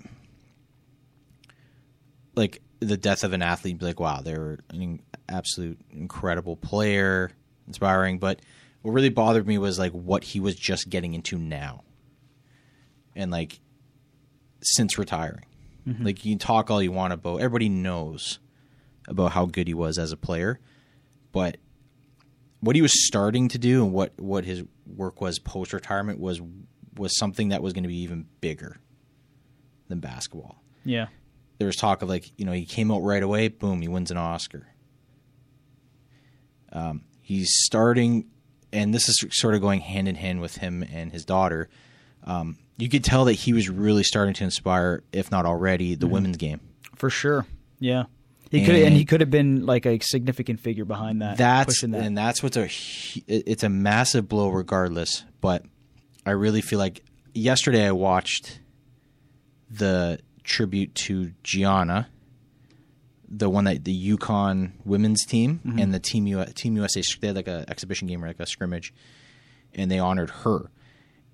[2.34, 5.00] like the death of an athlete and be like, wow, they're an
[5.30, 7.30] absolute incredible player,
[7.66, 8.18] inspiring.
[8.18, 8.40] But
[8.82, 11.84] what really bothered me was like what he was just getting into now.
[13.16, 13.60] And like
[14.60, 15.46] since retiring.
[15.88, 16.04] Mm-hmm.
[16.04, 18.40] Like you can talk all you want about everybody knows
[19.08, 20.60] about how good he was as a player,
[21.32, 21.56] but
[22.60, 26.42] what he was starting to do and what what his work was post retirement was
[26.96, 28.78] was something that was going to be even bigger
[29.88, 30.62] than basketball.
[30.84, 31.06] Yeah.
[31.58, 34.10] There was talk of like, you know, he came out right away, boom, he wins
[34.10, 34.66] an Oscar.
[36.72, 38.26] Um, he's starting,
[38.72, 41.68] and this is sort of going hand in hand with him and his daughter.
[42.24, 46.06] Um, you could tell that he was really starting to inspire, if not already, the
[46.06, 46.14] mm-hmm.
[46.14, 46.60] women's game.
[46.96, 47.46] For sure.
[47.78, 48.04] Yeah.
[48.50, 51.38] He could and he could have been like a significant figure behind that.
[51.38, 51.94] That's that.
[51.94, 52.68] and that's what's a
[53.26, 55.24] it's a massive blow regardless.
[55.40, 55.64] But
[56.24, 57.04] I really feel like
[57.34, 58.60] yesterday I watched
[59.70, 62.08] the tribute to Gianna,
[63.28, 65.78] the one that the UConn women's team mm-hmm.
[65.78, 68.46] and the team U, team USA they had like an exhibition game or like a
[68.46, 68.92] scrimmage,
[69.74, 70.70] and they honored her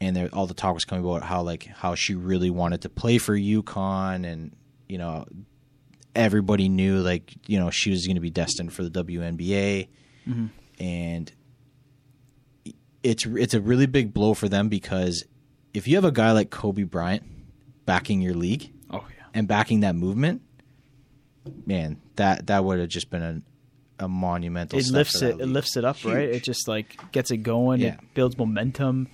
[0.01, 2.89] and there, all the talk was coming about how like how she really wanted to
[2.89, 4.55] play for UConn, and
[4.89, 5.27] you know
[6.15, 9.89] everybody knew like you know she was going to be destined for the WNBA,
[10.29, 10.47] mm-hmm.
[10.79, 11.33] and
[13.03, 15.25] it's it's a really big blow for them because
[15.75, 17.23] if you have a guy like Kobe Bryant
[17.87, 20.43] backing your league, oh yeah, and backing that movement,
[21.67, 23.43] man, that that would have just been a
[24.05, 24.79] a monumental.
[24.79, 25.37] It lifts it.
[25.37, 25.41] League.
[25.41, 26.15] It lifts it up, Huge.
[26.15, 26.29] right?
[26.29, 27.81] It just like gets it going.
[27.81, 27.95] Yeah.
[27.95, 29.09] It builds momentum.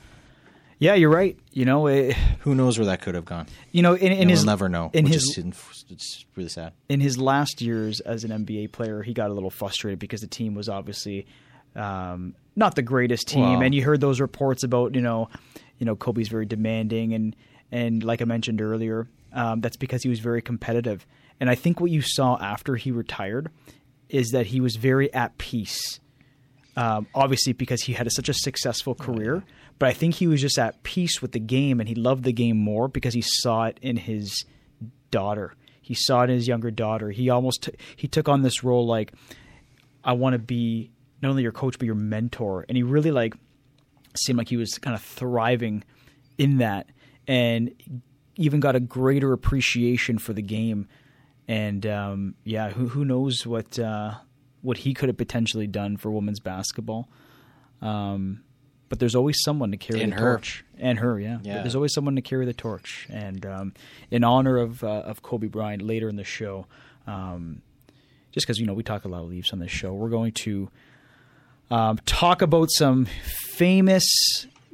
[0.78, 1.38] Yeah, you're right.
[1.52, 3.46] You know, it, who knows where that could have gone?
[3.70, 4.90] You know, in, in his we'll never know.
[4.92, 5.38] In his,
[5.88, 6.72] it's really sad.
[6.88, 10.26] In his last years as an NBA player, he got a little frustrated because the
[10.26, 11.26] team was obviously
[11.76, 15.28] um, not the greatest team, well, and you heard those reports about you know,
[15.78, 17.36] you know, Kobe's very demanding, and
[17.72, 21.06] and like I mentioned earlier, um, that's because he was very competitive.
[21.40, 23.50] And I think what you saw after he retired
[24.08, 26.00] is that he was very at peace.
[26.76, 29.44] Um, obviously, because he had a, such a successful career.
[29.78, 32.32] But I think he was just at peace with the game and he loved the
[32.32, 34.44] game more because he saw it in his
[35.10, 35.54] daughter.
[35.80, 37.10] He saw it in his younger daughter.
[37.10, 39.12] He almost t- he took on this role like
[40.02, 40.90] I want to be
[41.22, 43.34] not only your coach but your mentor, and he really like
[44.16, 45.84] seemed like he was kind of thriving
[46.38, 46.88] in that,
[47.26, 47.72] and
[48.36, 50.88] even got a greater appreciation for the game.
[51.46, 54.14] And um, yeah, who who knows what uh,
[54.62, 57.08] what he could have potentially done for women's basketball.
[57.82, 58.42] Um,
[58.88, 60.36] but there's always someone to carry and the her.
[60.36, 60.64] torch.
[60.78, 61.38] And her, yeah.
[61.42, 61.62] yeah.
[61.62, 63.06] There's always someone to carry the torch.
[63.10, 63.74] And um,
[64.10, 66.66] in honor of uh, of Kobe Bryant, later in the show,
[67.06, 67.62] um,
[68.32, 70.32] just because you know we talk a lot of Leafs on this show, we're going
[70.32, 70.70] to
[71.70, 74.04] um, talk about some famous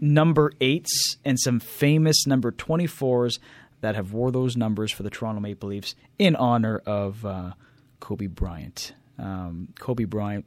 [0.00, 3.38] number eights and some famous number twenty fours
[3.81, 7.53] that have wore those numbers for the Toronto Maple Leafs in honor of uh,
[8.00, 8.92] Kobe Bryant.
[9.18, 10.44] Um, Kobe Bryant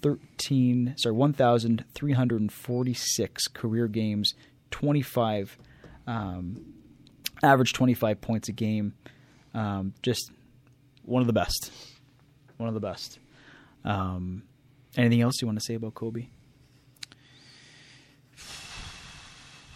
[0.00, 4.34] 13 sorry 1346 career games
[4.70, 5.58] 25
[6.06, 6.64] um,
[7.42, 8.94] average 25 points a game
[9.54, 10.30] um, just
[11.04, 11.72] one of the best
[12.58, 13.18] one of the best.
[13.84, 14.42] Um,
[14.96, 16.26] anything else you want to say about Kobe?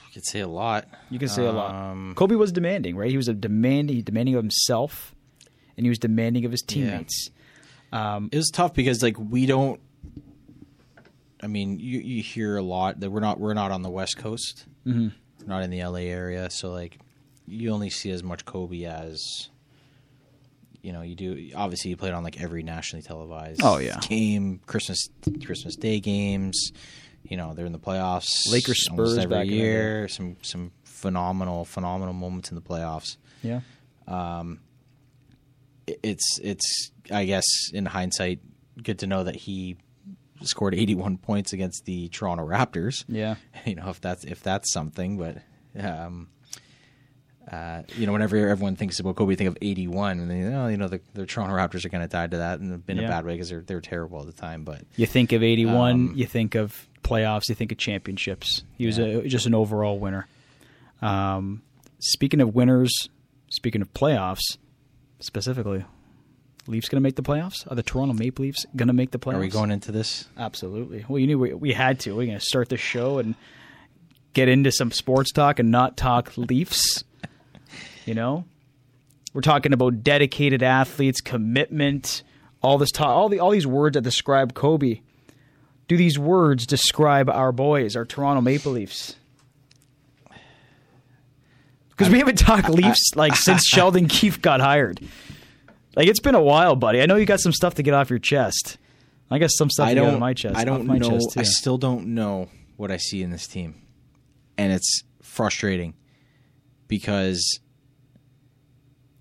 [0.07, 0.87] You could say a lot.
[1.11, 1.75] You can say a lot.
[1.75, 3.11] Um, Kobe was demanding, right?
[3.11, 5.14] He was a demanding, demanding of himself,
[5.77, 6.75] and he was demanding of his Yeah.
[6.75, 7.31] teammates.
[7.92, 9.81] Um, it was tough because like we don't.
[11.42, 14.16] I mean, you you hear a lot that we're not we're not on the West
[14.18, 15.12] Coast, mhm.
[15.46, 16.98] not in the LA area, so like
[17.46, 19.48] you only see as much Kobe as
[20.83, 21.51] you know you do.
[21.55, 23.99] Obviously, he played on like every nationally televised Oh, yeah.
[24.01, 25.09] game, Christmas
[25.45, 26.73] Christmas Day games.
[27.23, 28.29] You know they're in the playoffs.
[28.51, 30.09] Lakers, Spurs every back in the year.
[30.09, 33.16] Some some phenomenal phenomenal moments in the playoffs.
[33.42, 33.61] Yeah.
[35.87, 38.40] it- it's it's I guess in hindsight
[38.83, 39.77] good to know that he
[40.42, 43.05] scored 81 points against the Toronto Raptors.
[43.09, 43.37] Yeah.
[43.66, 45.38] You know if that's if that's something, but
[45.79, 46.29] um,
[47.50, 50.76] uh, you know whenever everyone thinks about Kobe, think of 81, and then oh, you
[50.76, 53.05] know the, the Toronto Raptors are kind of tied to that in, in Yeah.
[53.05, 54.64] a bad way because they're they're terrible all the time.
[54.64, 58.62] But You think of 81, Um, you think of playoffs, you think of championships.
[58.78, 59.05] He was Yeah.
[59.07, 60.26] a, just an overall winner.
[61.00, 61.62] Um,
[61.98, 63.09] speaking of winners,
[63.50, 64.57] speaking of playoffs,
[65.20, 65.85] specifically,
[66.68, 67.68] Leafs going to make the playoffs?
[67.70, 69.35] Are the Toronto Maple Leafs going to make the playoffs?
[69.35, 70.26] are we going into this?
[70.38, 71.05] Absolutely.
[71.09, 72.12] Well, you knew we, we had to.
[72.14, 73.35] We're going to start the show and
[74.33, 77.02] get into some sports talk and not talk Leafs.
[78.05, 78.45] You know,
[79.33, 82.23] we're talking about dedicated athletes, commitment,
[82.61, 85.01] all this talk, all the all these words that describe Kobe.
[85.88, 89.17] Do these words describe our boys, our Toronto Maple Leafs?
[91.91, 95.01] Because we haven't talked Leafs like since Sheldon Keefe got hired.
[95.95, 97.03] Like it's been a while, buddy.
[97.03, 98.79] I know you got some stuff to get off your chest.
[99.31, 100.15] I guess some stuff I to get don't.
[100.15, 100.57] off my chest.
[100.57, 101.19] I don't know.
[101.37, 103.81] I still don't know what I see in this team,
[104.59, 105.95] and it's frustrating
[106.88, 107.61] because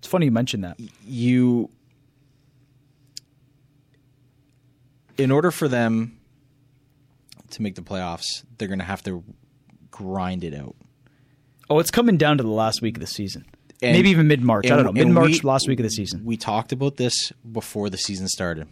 [0.02, 0.80] it's funny you mentioned that.
[1.06, 1.70] you
[5.16, 6.18] in order for them
[7.50, 9.22] to make the playoffs, they're going to have to
[9.92, 10.74] grind it out.
[11.70, 13.44] Oh, it's coming down to the last week of the season.
[13.80, 14.66] And- Maybe even mid March.
[14.66, 14.92] I don't know.
[14.92, 16.24] Mid March, last week of the season.
[16.24, 18.66] We talked about this before the season started.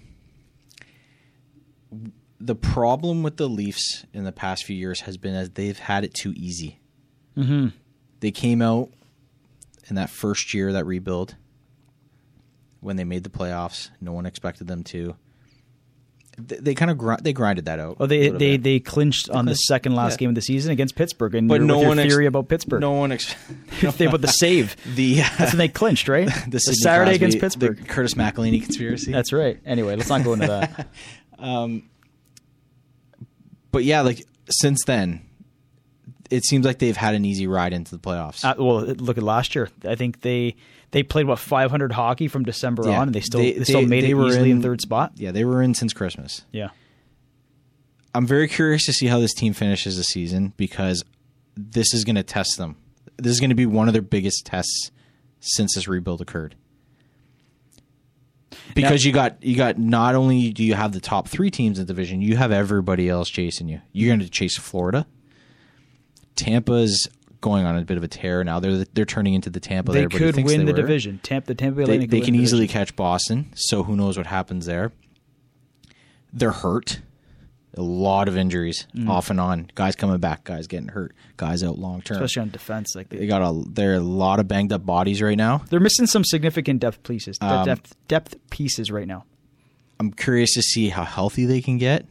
[2.40, 6.02] The problem with the Leafs in the past few years has been as they've had
[6.02, 6.80] it too easy.
[7.36, 7.68] Mm-hmm.
[8.18, 8.90] They came out
[9.90, 11.36] in that first year that rebuild
[12.80, 13.90] when they made the playoffs.
[14.00, 15.14] No one expected them to.
[16.38, 17.96] They, they kind of gr- they grinded that out.
[18.00, 18.62] Oh, they they bit.
[18.62, 20.18] they clinched on the second last yeah.
[20.18, 22.80] game of the season against Pittsburgh, and but no one ex- theory about Pittsburgh.
[22.80, 23.34] No one ex-
[23.98, 24.76] they about the save.
[24.94, 26.26] the That's when they clinched, right?
[26.46, 27.78] the, the Saturday Crosby- against Pittsburgh.
[27.78, 29.12] the Curtis McElhinney conspiracy.
[29.12, 29.58] That's right.
[29.66, 30.88] Anyway, let's not go into that.
[31.38, 31.90] um,
[33.70, 35.22] but yeah, like since then,
[36.30, 38.44] it seems like they've had an easy ride into the playoffs.
[38.44, 39.68] Uh, well, look at last year.
[39.84, 40.56] I think they
[40.92, 42.98] they played what 500 hockey from December Yeah.
[43.00, 44.62] on, and they still They- they, still they- made they it were easily in, in-
[44.62, 45.12] third spot.
[45.16, 46.42] yeah, they were in since Christmas.
[46.52, 46.70] Yeah.
[48.14, 51.04] I'm very curious to see how this team finishes the season because
[51.56, 52.76] this is going to test them.
[53.18, 54.90] This is going to be one of their biggest tests
[55.38, 56.56] since this rebuild occurred.
[58.74, 61.86] Because you got you got not only do you have the top three teams in
[61.86, 63.80] the division, you have everybody else chasing you.
[63.92, 65.06] You're going to chase Florida.
[66.40, 67.08] Tampa's
[67.40, 68.60] going on a bit of a tear now.
[68.60, 69.92] They're they're turning into the Tampa.
[69.92, 70.72] They could win they the were.
[70.72, 71.20] division.
[71.22, 72.10] Tampa, the Tampa Bay They, Lightning.
[72.10, 72.80] they can the easily division.
[72.86, 73.52] catch Boston.
[73.54, 74.92] So who knows what happens there?
[76.32, 77.00] They're hurt.
[77.76, 79.08] A lot of injuries Mm.
[79.08, 79.70] off and on.
[79.76, 80.42] Guys coming back.
[80.44, 81.14] Guys getting hurt.
[81.36, 82.16] Guys out long term.
[82.16, 82.94] especially on defense.
[82.96, 83.62] Like They they, got a.
[83.68, 85.62] There are a lot of banged up bodies right now.
[85.70, 87.38] they're missing some significant depth pieces.
[87.40, 89.24] Um, depth depth pieces right now.
[90.00, 92.06] I'm curious to see how healthy they can get,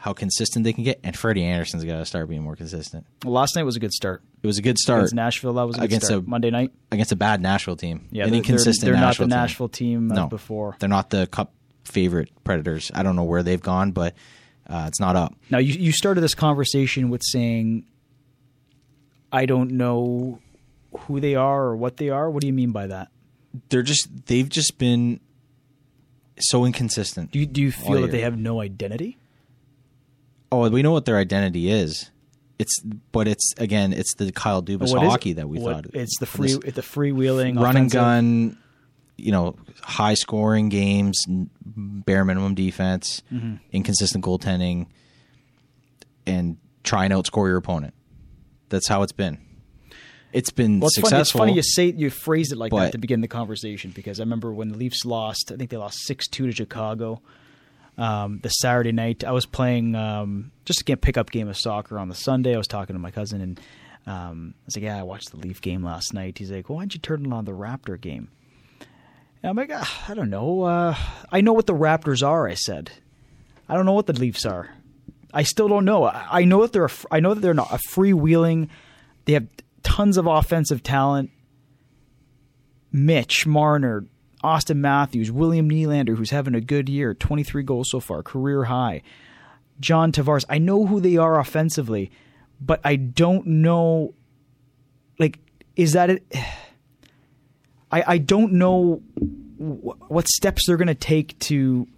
[0.00, 3.04] how consistent they can get, and Freddie Andersen's got to start being more consistent.
[3.24, 5.54] Well, last night was a good start It was a good start against Nashville.
[5.54, 6.24] That was a good Against start.
[6.24, 6.72] a- Monday night.
[6.92, 8.06] against a bad Nashville team.
[8.12, 8.84] Yeah, an they're, inconsistent.
[8.84, 9.42] they're, they're Nashville not the team.
[9.42, 10.24] Nashville team, No.
[10.24, 10.76] of before.
[10.78, 11.52] They're not the Cup
[11.84, 12.90] favorite Predators.
[12.94, 14.14] I don't know where they've gone, but
[14.68, 15.34] uh, it's not up.
[15.50, 17.84] Now you you started this conversation with saying,
[19.32, 20.40] "I don't know
[21.00, 23.08] who they are or what they are." What do you mean by that?
[23.70, 25.18] they're just they've just been
[26.38, 27.32] so inconsistent.
[27.32, 29.16] Do you do you feel that they have no identity?
[30.50, 32.10] Oh, we know what their identity is.
[32.58, 32.80] It's
[33.12, 35.00] but it's again, it's the Kyle Dubas What is it?
[35.10, 35.94] hockey that we What- thought.
[35.94, 38.58] it's the free it's the freewheeling run and gun,
[39.16, 41.22] you know, high scoring games,
[41.64, 43.56] bare minimum defense, Mm-hmm.
[43.72, 44.86] inconsistent goaltending,
[46.26, 47.94] and try and outscore your opponent.
[48.70, 49.38] That's how it's been.
[50.32, 52.98] It's been Well, it's funny, it's funny you say you phrased it like that to
[52.98, 55.50] begin the conversation because I remember when the Leafs lost.
[55.52, 57.22] I think they lost six two to Chicago.
[57.98, 62.08] Um, the Saturday night, I was playing um, just a pickup game of soccer on
[62.08, 62.54] the Sunday.
[62.54, 63.60] I was talking to my cousin and
[64.06, 66.76] um, I was like, "Yeah, I watched the Leaf game last night." He's like, "Well,
[66.76, 68.28] why didn't you turn on the Raptor game?"
[69.42, 70.62] And I'm like, ah, I don't know.
[70.62, 70.96] Uh,
[71.30, 72.48] I know what the Raptors are.
[72.48, 72.90] I said,
[73.68, 74.70] I don't know what the Leafs are.
[75.32, 76.04] I still don't know.
[76.04, 76.86] I, I know that they're.
[76.86, 78.68] A, I know that they're not a freewheeling.
[79.26, 79.46] They have
[79.82, 81.30] tons of offensive talent.
[82.90, 84.06] Mitch Marner,
[84.42, 89.02] Auston Matthews, William Nylander, who's having a good year, 23 goals so far, career high.
[89.80, 90.44] John Tavares.
[90.48, 92.10] I know who they are offensively,
[92.60, 94.14] but I don't know.
[95.18, 95.38] Like,
[95.76, 96.22] is that it?
[97.90, 99.02] I, I don't know
[99.56, 101.88] what steps they're going to take to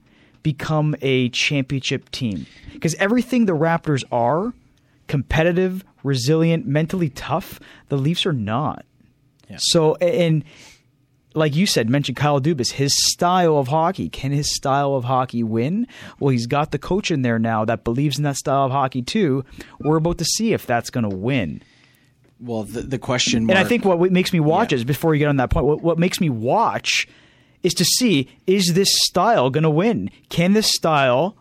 [0.43, 2.47] become a championship team.
[2.73, 4.55] Because everything the Raptors are
[5.09, 8.85] competitive, resilient, mentally tough the Leafs are not.
[9.49, 9.57] Yeah.
[9.59, 10.45] So, and
[11.35, 14.09] like you said, mentioned Kyle Dubas, his style of hockey.
[14.09, 15.87] Can his style of hockey win?
[16.19, 19.03] Well, he's got the coach in there now that believes in that style of hockey
[19.03, 19.45] too.
[19.81, 21.63] We're about to see if that's going to win.
[22.41, 24.77] Well, the, the question mark, And I think what makes me watch Yeah.
[24.79, 27.07] is before you get on that point, what, what makes me watch
[27.63, 30.11] is to see is this style going to win?
[30.31, 31.37] Can this style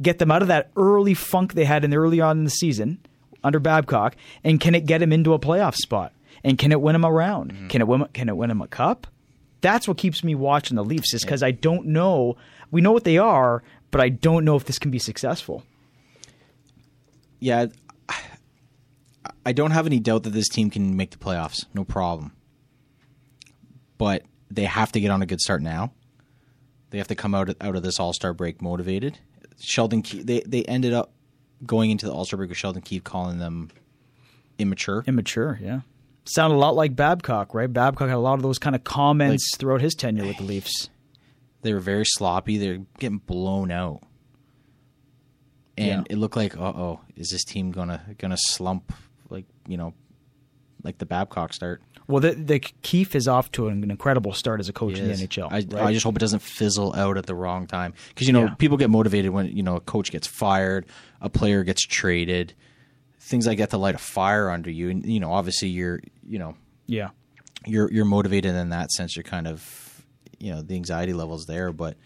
[0.00, 2.50] get them out of that early funk they had in the early on in the
[2.50, 2.98] season
[3.44, 6.12] under Babcock, and can it get him into a playoff spot?
[6.42, 7.52] And can it win him around?
[7.52, 7.68] Mm-hmm.
[7.68, 8.06] Can it win?
[8.14, 9.06] Can it win him a cup?
[9.60, 12.36] That's what keeps me watching the Leafs, is because I don't know.
[12.70, 15.64] We know what they are, but I don't know if this can be successful.
[17.40, 17.66] yeah,
[19.44, 21.64] I don't have any doubt that this team can make the playoffs.
[21.74, 22.32] No problem.
[23.98, 25.92] But they have to get on a good start now.
[26.90, 29.18] They have to come out out of this All Star break motivated.
[29.58, 31.12] Sheldon, Keefe, they they ended up
[31.64, 33.70] going into the All Star break with Sheldon Keefe calling them
[34.58, 35.04] immature.
[35.06, 35.80] Immature, yeah.
[36.34, 37.72] Sound a lot like Babcock, right?
[37.72, 40.88] Babcock had a lot of those kind of comments throughout his tenure with the Leafs.
[41.62, 42.56] They were very sloppy.
[42.58, 44.02] They're getting blown out,
[45.76, 46.14] and Yeah.
[46.14, 48.92] it looked like, uh oh, is this team gonna gonna slump
[49.28, 49.94] like you know,
[50.82, 51.82] like the Babcock start?
[52.06, 55.14] Well, the, the Keefe is off to an incredible start as a coach in the.
[55.14, 55.46] NHL.
[55.50, 55.74] I, right?
[55.88, 58.54] I just hope it doesn't fizzle out at the wrong time because you know Yeah.
[58.54, 60.86] people get motivated when you know a coach gets fired,
[61.20, 62.54] a player gets traded,
[63.30, 66.38] things like that to light a fire under you, and you know obviously you're you
[66.38, 67.10] know yeah,
[67.64, 69.16] you're you're motivated in that sense.
[69.16, 70.04] You're kind of
[70.38, 71.96] you know the anxiety levels there, but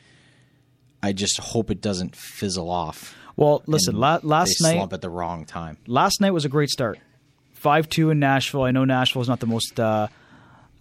[1.03, 3.17] I just hope it doesn't fizzle off.
[3.37, 5.79] Well, listen, la- last night slump at the wrong time.
[5.87, 6.99] last night was a great start.
[7.55, 8.63] Five two in Nashville.
[8.63, 10.09] I know Nashville is not the most uh,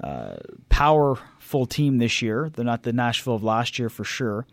[0.04, 0.36] uh,
[0.70, 2.52] powerful team this year.
[2.54, 4.46] They're not the Nashville of last year for sure.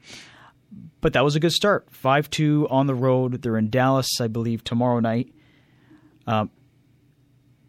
[1.00, 1.88] But that was a good start.
[1.90, 3.42] Five two on the road.
[3.42, 5.34] They're in Dallas, I believe, tomorrow night.
[6.30, 6.50] Um,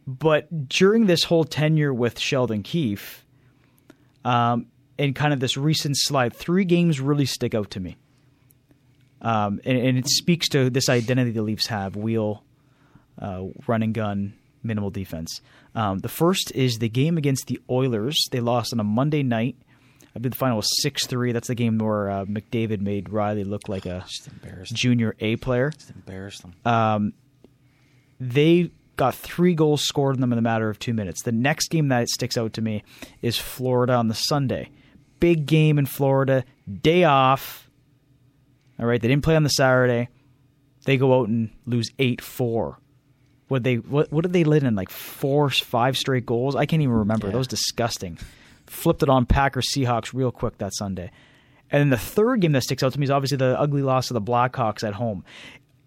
[0.06, 3.26] but during this whole tenure with Sheldon Keefe,
[4.24, 4.67] um,
[5.00, 7.97] and kind of this recent slide, three games really stick out to me.
[9.21, 12.43] Um, and, and it speaks to this identity the Leafs have: wheel,
[13.19, 15.41] uh, run and gun, minimal defense.
[15.74, 18.28] Um, the first is the game against the Oilers.
[18.32, 19.56] They lost on a Monday night.
[20.15, 21.32] I believe the final was six three.
[21.32, 24.06] That's the game where uh, McDavid made Rielly look like a
[24.74, 25.71] junior A player.
[25.71, 26.54] Just embarrassed them.
[26.65, 27.00] Uh,
[28.21, 31.23] They got three goals scored on them in a matter of two minutes.
[31.23, 32.84] The next game that sticks out to me
[33.23, 34.69] is Florida on the Sunday.
[35.19, 36.43] Big game in Florida,
[36.81, 37.67] day off.
[38.79, 40.10] All right, they didn't play on the Saturday.
[40.86, 42.77] They go out and lose eight four.
[43.47, 46.55] What they what what did they let in like four five straight goals?
[46.55, 47.25] I can't even remember.
[47.25, 47.31] Yeah.
[47.31, 48.19] That was disgusting.
[48.67, 51.10] Flipped it on Packers Seahawks real quick that Sunday.
[51.71, 54.12] And then the third game that sticks out to me is obviously the ugly loss
[54.12, 55.23] of the Blackhawks at home.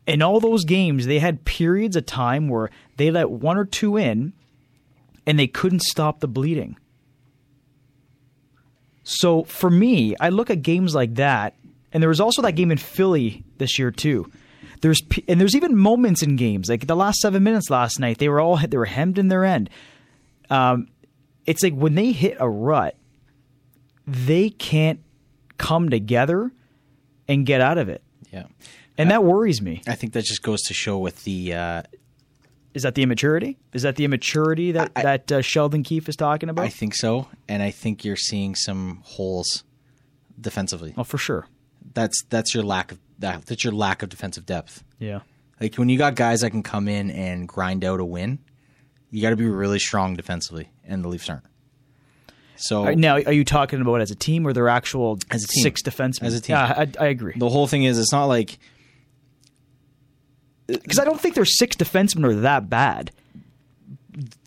[0.06, 3.96] In all those games, they had periods of time where they let one or two
[3.96, 4.32] in
[5.26, 6.76] and they couldn't stop the bleeding.
[9.02, 11.54] So for me, I look at games like that,
[11.92, 14.30] and there was also that game in Philly this year too.
[14.80, 18.18] There's and there's even moments in games like the last seven minutes last night.
[18.18, 19.70] They were all they were hemmed in their end.
[20.50, 20.88] Um,
[21.46, 22.96] it's like when they hit a rut,
[24.06, 25.00] they can't
[25.56, 26.50] come together
[27.28, 28.44] and get out of it, Yeah,
[28.98, 29.82] and that worries me.
[29.86, 31.82] I think that just goes to show with the uh,
[32.74, 33.58] Is that the immaturity?
[33.72, 36.64] Is that the immaturity that I- that uh, Sheldon Keefe is talking about?
[36.64, 39.64] I think so, and I think you're seeing some holes
[40.40, 40.94] defensively.
[40.96, 41.46] oh, for sure.
[41.94, 44.82] That's that's your lack of that, that's your lack of defensive depth.
[44.98, 45.20] Yeah.
[45.60, 48.40] Like when you got guys that can come in and grind out a win,
[49.10, 51.44] you got to be really strong defensively, and the Leafs aren't.
[52.56, 55.62] So now, are you talking about as a team or their actual As a team.
[55.62, 56.22] six defensemen?
[56.24, 56.54] As a team.
[56.54, 57.34] Yeah, I, I agree.
[57.36, 58.58] the whole thing is, it's not like
[60.66, 63.10] Because I don't think their six defensemen are that bad.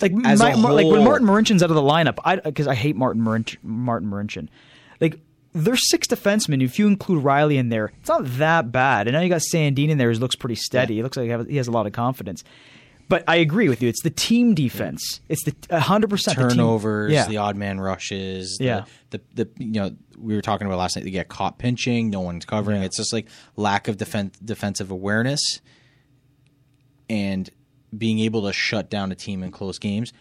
[0.02, 2.96] Like, my, Mar- like when Martin Marincin's out of the lineup, I because I hate
[2.96, 4.48] Martin Marinch, Martin Marincin.
[5.02, 5.20] Like
[5.54, 6.64] there's six defensemen.
[6.64, 9.08] If you include Rielly in there, it's not that bad.
[9.08, 10.96] And now you got Sandin in there, who looks pretty steady.
[10.96, 12.44] He looks like he has- he has a lot of confidence.
[13.10, 13.88] But I agree with you.
[13.90, 15.22] It's the team defense.
[15.30, 17.28] It's the hundred percent turnovers, Yeah.
[17.28, 18.58] the odd man rushes.
[18.60, 18.86] the- Yeah.
[19.10, 21.04] The, the you know we were talking about last night.
[21.06, 22.84] They get caught pinching, no one's covering.
[22.84, 25.42] It's just like lack of defen- defensive awareness
[27.10, 27.50] and
[27.98, 30.12] being able to shut down a team in close games,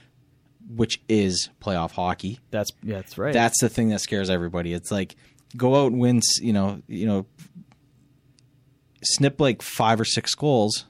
[0.68, 2.39] which is playoff hockey.
[2.51, 3.32] That's yeah, that's right.
[3.32, 4.72] That's the thing that scares everybody.
[4.72, 5.16] It's like
[5.57, 6.20] go out and win.
[6.41, 7.26] You know, you know,
[9.03, 10.87] snip like five or six goals.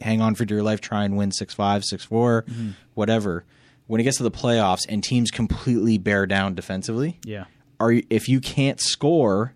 [0.00, 0.80] Hang on for dear life.
[0.80, 2.70] Try and win six five, six four, Mm-hmm.
[2.94, 3.44] whatever.
[3.86, 7.46] When it gets to the playoffs and teams completely bear down defensively, yeah.
[7.80, 9.52] are you, if you can't score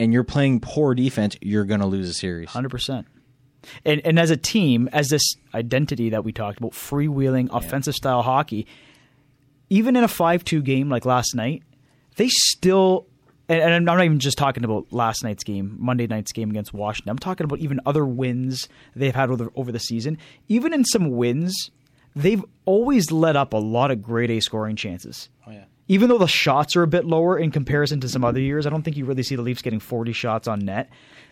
[0.00, 2.48] and you're playing poor defense, you're going to lose a series.
[2.48, 3.06] Hundred percent.
[3.84, 8.22] And and as a team, as this identity that we talked about, freewheeling offensive style
[8.22, 8.66] hockey,
[9.68, 11.62] even in a five two game like last night,
[12.16, 13.06] they still
[13.50, 16.72] and, and I'm not even just talking about last night's game, Monday night's game against
[16.72, 17.10] Washington.
[17.10, 20.18] I'm talking about even other wins they've had over, over the season.
[20.46, 21.70] Even in some wins,
[22.14, 25.28] they've always let up a lot of grade A scoring chances.
[25.46, 25.64] Oh yeah.
[25.90, 28.70] Even though the shots are a bit lower in comparison to some other years, I
[28.70, 30.88] don't think you really see the Leafs getting 40 shots on net.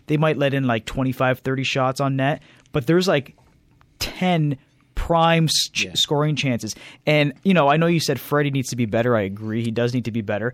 [0.07, 2.41] They might let in like 25, 30 shots on net,
[2.73, 3.37] but there's like
[3.99, 4.57] 10
[4.95, 5.91] prime ch- Yeah.
[5.93, 6.75] scoring chances.
[7.05, 9.15] And, you know, I know you said Freddie needs to be better.
[9.15, 9.63] I agree.
[9.63, 10.53] He does need to be better.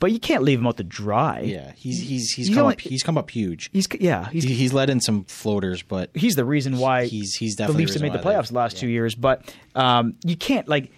[0.00, 1.40] But you can't leave him out to dry.
[1.40, 3.68] Yeah, he's he's he's He's come only- up he's come up huge.
[3.72, 7.34] He's yeah, he's He- He's let in some floaters, but he's the reason why He's-
[7.34, 8.80] he's the Leafs have made the playoffs the last yeah.
[8.82, 9.14] two years.
[9.16, 10.92] But um, you can't like.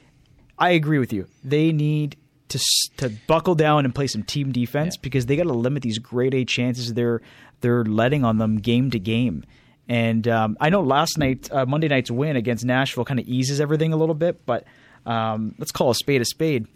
[0.59, 1.27] I agree with you.
[1.43, 2.17] They need
[2.51, 2.59] to
[2.99, 5.01] to buckle down and play some team defense Yeah.
[5.03, 7.21] because they got to limit these grade A chances they're
[7.61, 9.45] they're letting on them game to game.
[9.89, 13.61] And um, I know last night, uh, Monday night's win against Nashville kind of eases
[13.61, 14.65] everything a little bit, but
[15.05, 16.67] um, let's call a spade a spade.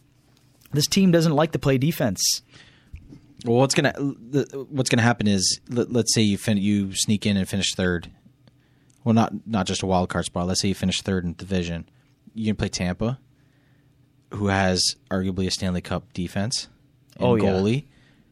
[0.73, 2.21] This team doesn't like to play defense.
[3.45, 3.93] Well, what's gonna
[4.71, 8.11] what's gonna happen is let, let's say you fin- you sneak in and finish third.
[9.05, 10.47] Well, not not just a wild card spot.
[10.47, 11.89] Let's say you finish third in the division.
[12.35, 13.19] You can play Tampa,
[14.33, 16.69] who has arguably a Stanley Cup defense
[17.17, 17.43] and Oh, yeah.
[17.45, 17.85] goalie.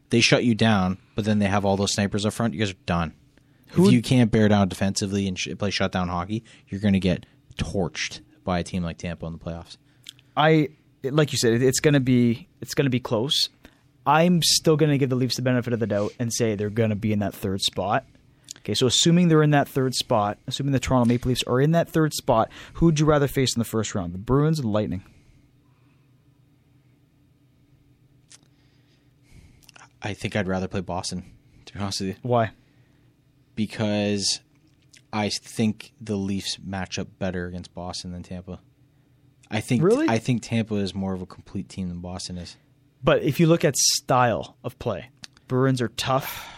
[0.09, 2.53] They shut you down, but then they have all those snipers up front.
[2.53, 3.13] You guys are done.
[3.71, 6.99] Who- if you can't bear down defensively and sh- play shutdown hockey, you're going to
[6.99, 7.25] get
[7.57, 9.77] torched by a team like Tampa in the playoffs.
[10.37, 10.69] I
[11.03, 13.49] like you said, it's gonna be it's gonna be close.
[14.05, 16.95] I'm still gonna give the Leafs the benefit of the doubt and say they're gonna
[16.95, 18.05] be in that third spot.
[18.59, 21.71] Okay, so assuming they're in that third spot, assuming the Toronto Maple Leafs are in
[21.71, 24.63] that third spot, who would you rather face in the first round, the Bruins or
[24.63, 25.03] the Lightning?
[30.03, 31.23] I think I'd rather play Boston,
[31.65, 32.15] to be honest with you.
[32.21, 32.51] Why?
[33.55, 34.39] because
[35.11, 38.59] I think the Leafs match up better against Boston than Tampa.
[39.51, 40.09] I think Really?
[40.09, 42.57] I think Tampa is more of a complete team than Boston is.
[43.03, 45.09] But if you look at style of play,
[45.47, 46.49] Bruins are tough.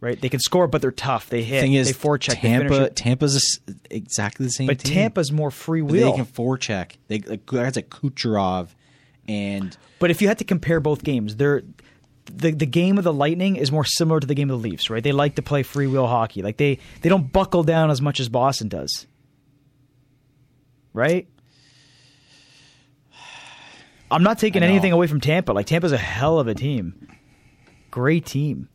[0.00, 0.18] Right?
[0.20, 1.28] They can score, but they're tough.
[1.28, 1.60] They hit.
[1.60, 2.40] Thing is, they forecheck.
[2.40, 2.96] Tampa it.
[2.96, 4.66] Tampa's a exactly the same.
[4.66, 4.94] But team.
[4.94, 6.10] Tampa's more free wheel.
[6.10, 6.92] they can forecheck.
[7.08, 8.68] They like guys like Kucherov,
[9.28, 11.62] and But if you had to compare both games, they're
[12.26, 14.90] the the game of the Lightning is more similar to the game of the Leafs,
[14.90, 15.02] right?
[15.02, 16.42] They like to play freewheel hockey.
[16.42, 19.06] Like they they don't buckle down as much as Boston does.
[20.92, 21.28] Right?
[24.10, 25.52] I'm not taking anything away from Tampa.
[25.52, 27.08] Like Tampa's a hell of a team.
[27.90, 28.68] Great team.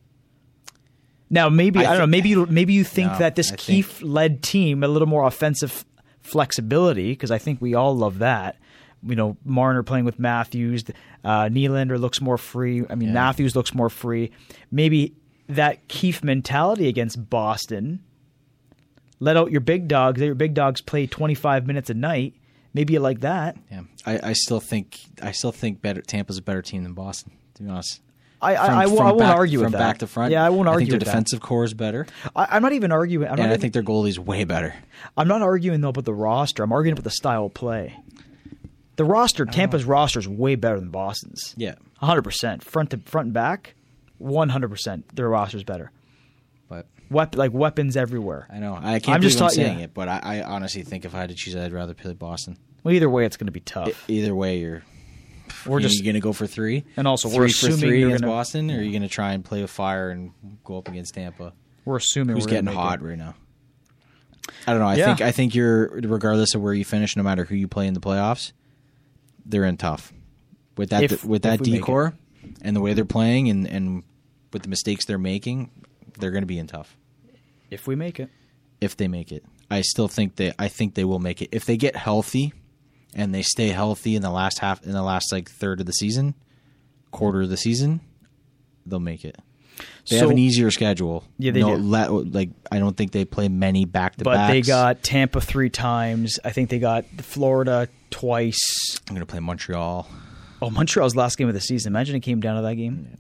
[1.30, 4.02] Now maybe I, I don't know, maybe you maybe you think No, that this Keefe
[4.02, 5.86] led team a little more offensive
[6.22, 8.58] flexibility because I think we all love that.
[9.06, 10.84] You know, Marner playing with Matthews,
[11.24, 12.84] uh, Nylander looks more free.
[12.90, 13.14] I mean, Yeah.
[13.16, 14.32] Matthews looks more free.
[14.72, 15.14] Maybe
[15.48, 18.00] that Keefe mentality against Boston.
[19.20, 20.20] Let out your big dogs.
[20.20, 22.34] Let your big dogs play 25 minutes a night.
[22.74, 23.56] Maybe you like that.
[23.72, 26.02] yeah, I, I still think I still think better.
[26.02, 27.32] Tampa's a better team than Boston.
[27.56, 28.02] To be honest,
[28.42, 29.80] I, I, From- I, won't- from I won't back- argue from with that.
[29.80, 30.34] back to front.
[30.34, 32.06] Yeah, I won't I argue think their defensive core is better.
[32.36, 33.28] I, I'm not even arguing.
[33.30, 34.74] I'm and I even- think their goalie's way better.
[35.16, 36.64] I'm not arguing though about the roster.
[36.64, 37.96] I'm arguing about the style of play.
[38.98, 41.54] The roster, Tampa's roster is way better than Boston's.
[41.58, 43.76] Yeah, 100 percent front to front and back.
[44.20, 45.92] 100 percent their roster's better.
[46.70, 48.48] but Wep- like weapons everywhere.
[48.52, 49.86] I know I can't I'm just I'm saying yeah.
[49.86, 52.58] it, but I, I honestly think if I had to choose, I'd rather play Boston.
[52.84, 53.90] Well, either way, it's going to be tough.
[54.10, 54.84] E- Either way, you're
[55.66, 58.22] we're just going to go for three, and also three we're for assuming three against
[58.24, 60.32] gonna, Boston, or are you going to try and play with fire and
[60.64, 63.04] go up against Tampa, we're assuming who's we're getting hot it.
[63.06, 63.36] right now?
[64.68, 64.88] I don't know.
[64.88, 65.06] I Yeah.
[65.08, 67.94] think I think you're regardless of where you finish, no matter who you play in
[67.94, 68.52] the playoffs,
[69.46, 70.12] they're in tough
[70.78, 72.14] with that If- with that if we make decor
[72.62, 74.04] and the way they're playing and and
[74.54, 75.70] with the mistakes they're making,
[76.20, 76.96] they're going to be in tough
[77.70, 78.30] If we make it,
[78.82, 79.44] if they make it.
[79.70, 82.54] I still think they I think they will make it if they get healthy
[83.14, 85.94] and they stay healthy in the last half in the last like third of the
[85.94, 86.36] season,
[87.12, 88.02] quarter of the season,
[88.86, 89.38] they'll make it.
[90.10, 91.24] They So- have an easier schedule.
[91.38, 91.82] Yeah, they no, do.
[91.84, 94.36] le- like I don't think they play many back to back.
[94.36, 96.40] but they got Tampa three times.
[96.46, 97.90] I think they got Florida
[98.20, 99.00] twice.
[99.10, 100.08] I'm going to play Montreal.
[100.62, 101.92] Oh, Montreal's last game of the season.
[101.92, 103.18] Imagine it came down to that game.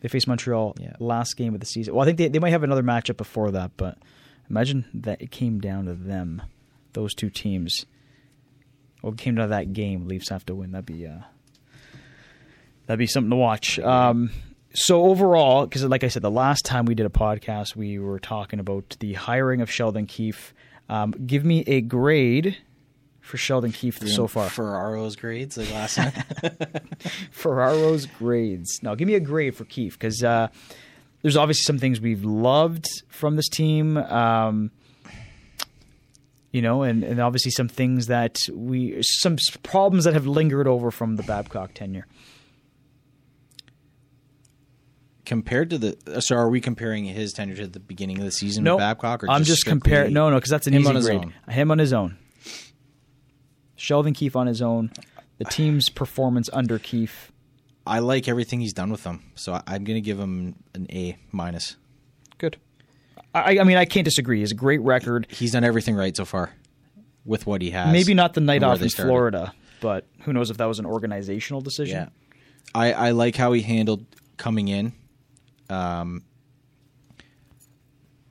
[0.00, 0.94] They faced Montreal Yeah.
[0.98, 1.94] last game of the season.
[1.94, 3.98] Well, I think they, they might have another matchup before that, but
[4.48, 6.40] imagine that it came down to them,
[6.94, 7.84] those two teams.
[9.02, 10.08] Well, it came down to that game.
[10.08, 10.72] Leafs have to win.
[10.72, 11.18] That'd be uh,
[12.86, 13.78] that'd be something to watch.
[13.78, 14.30] Um,
[14.72, 18.18] so overall, because like I said, the last time we did a podcast, we were
[18.18, 20.54] talking about the hiring of Sheldon Keefe.
[20.88, 22.56] Um, give me a grade
[23.28, 24.48] for Sheldon Keefe so far.
[24.48, 26.12] Ferraro's grades like last time.
[27.30, 28.80] Ferraro's grades.
[28.82, 30.48] Now, give me a grade for Keefe because uh,
[31.22, 33.98] there's obviously some things we've loved from this team.
[33.98, 34.70] Um,
[36.52, 40.90] you know, and, and obviously some things that we, some problems that have lingered over
[40.90, 42.06] from the Babcock tenure.
[45.26, 48.30] Compared to the, uh, so are we comparing his tenure to the beginning of the
[48.30, 49.24] season No, with Babcock?
[49.24, 50.12] Or I'm just strictly comparing.
[50.14, 51.20] No, no, because that's an him easy on his grade.
[51.20, 51.34] own?
[51.52, 52.16] Him on his own.
[53.78, 54.90] Sheldon Keefe on his own.
[55.38, 57.32] The team's performance under Keefe.
[57.86, 60.86] I like everything he's done with them, so I- I'm going to give him an
[60.90, 61.76] A minus.
[62.36, 62.58] Good.
[63.34, 64.40] I, I mean, I can't disagree.
[64.40, 65.26] He's a great record.
[65.30, 66.50] He's done everything right so far
[67.24, 67.92] with what he has.
[67.92, 69.08] Maybe not the night off in started.
[69.08, 71.96] Florida, but who knows if that was an organizational decision.
[71.96, 72.08] Yeah,
[72.74, 74.04] I, I like how he handled
[74.38, 74.92] coming in.
[75.70, 76.22] Um,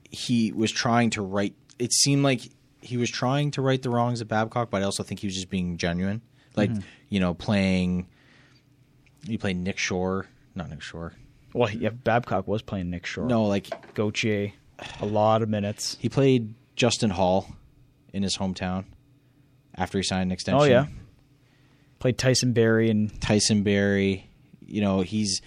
[0.10, 1.54] he was trying to right.
[1.80, 2.41] It seemed like
[2.88, 5.35] he was trying to right the wrongs of Babcock, but I also think he was
[5.35, 6.21] just being genuine.
[6.55, 6.81] Like Mm-hmm.
[7.09, 8.07] you know, playing.
[9.25, 10.25] He played Nick Shore,
[10.55, 11.13] not Nick Shore.
[11.53, 13.25] Well, yeah, Babcock was playing Nick Shore.
[13.27, 14.53] No, like Gauthier,
[15.01, 15.97] a lot of minutes.
[15.99, 17.47] he played Justin Holl
[18.13, 18.85] in his hometown
[19.75, 20.61] after he signed an extension.
[20.61, 20.85] Oh yeah,
[21.99, 24.29] played Tyson Barrie and Tyson Barrie.
[24.65, 25.41] You know, he's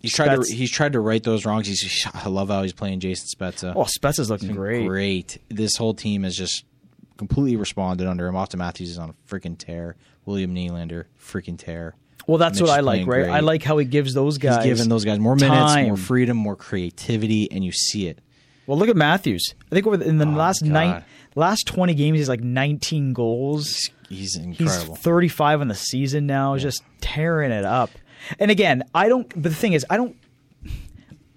[0.00, 0.48] he's tried Spets.
[0.48, 1.66] to he's tried to right those wrongs.
[1.66, 3.72] He's I love how he's playing Jason Spezza.
[3.76, 4.86] oh, Spets is looking great.
[4.86, 5.38] Great.
[5.48, 6.64] This whole team is just
[7.16, 8.34] completely responded under him.
[8.34, 9.96] Auston Matthews is on a freaking tear.
[10.24, 11.94] William Nylander, freaking tear.
[12.26, 13.24] Well, that's Mitch what I like, right?
[13.24, 13.28] great.
[13.28, 14.64] I like how he gives those guys.
[14.64, 18.20] He's giving those guys more minutes, more freedom, more creativity, and you see it.
[18.66, 19.54] Well, look at Matthews.
[19.70, 21.04] I think over the, in the Oh, last nine,
[21.34, 23.90] last twenty games, he's like 19 goals.
[24.08, 24.96] He's He's incredible.
[24.96, 27.90] 35 on the season now, just tearing it up.
[28.38, 29.28] And again, I don't.
[29.28, 30.16] But the thing is, I don't.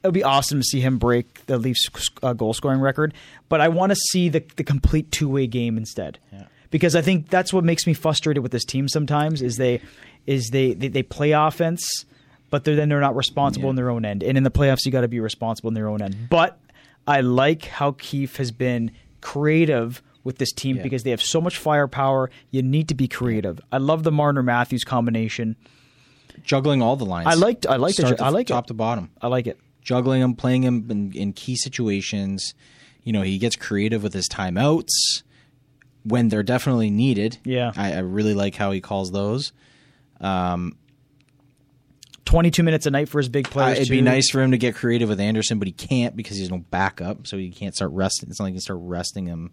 [0.08, 1.90] It would be awesome to see him break the Leafs
[2.24, 3.14] uh, goal scoring record,
[3.50, 6.18] but I want to see the the complete two way game instead.
[6.32, 6.46] Yeah.
[6.72, 9.82] Because I think that's what makes me frustrated with this team sometimes is they
[10.26, 12.06] is they they, they play offense,
[12.50, 13.72] but they're, then they're not responsible Yeah.
[13.72, 14.24] in their own end.
[14.24, 16.16] And in the playoffs, you got to be responsible in their own end.
[16.30, 16.58] But
[17.06, 20.84] I like how Keefe has been creative with this team Yeah.
[20.84, 22.30] because they have so much firepower.
[22.52, 23.60] You need to be creative.
[23.74, 25.58] I love the Marner Matthews combination.
[26.44, 27.28] Juggling all the lines.
[27.28, 28.68] I liked- I liked the Start to I like top it.
[28.68, 29.10] to bottom.
[29.22, 29.58] I like it.
[29.88, 32.54] Juggling him, playing him in, in key situations.
[33.04, 34.90] You know, he gets creative with his timeouts
[36.04, 37.38] when they're definitely needed.
[37.46, 37.72] Yeah.
[37.78, 39.54] I, I really like how he calls those.
[42.26, 43.78] 22 minutes a night for his big Uh, players.
[43.80, 46.50] it'd be nice for him to get creative with Andersen, but he can't because he's
[46.52, 48.30] no backup, so he can't start resting.
[48.30, 49.52] It's not like he can start resting him.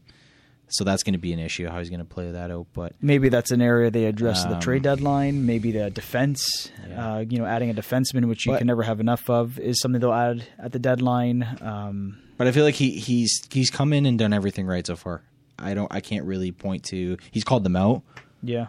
[0.68, 2.66] So that's going to be an issue how he's going to play that out.
[2.72, 5.46] But Maybe that's an area they address at the Um, trade deadline.
[5.46, 7.14] Maybe the defense, Yeah.
[7.16, 9.80] uh, you know, adding a defenseman, which you But- can never have enough of, is
[9.80, 11.46] something they'll add at the deadline.
[11.60, 14.96] Um, but I feel like he he's he's come in and done everything right so
[14.96, 15.22] far.
[15.58, 18.02] I don't I can't really point to he's called them out.
[18.42, 18.66] yeah.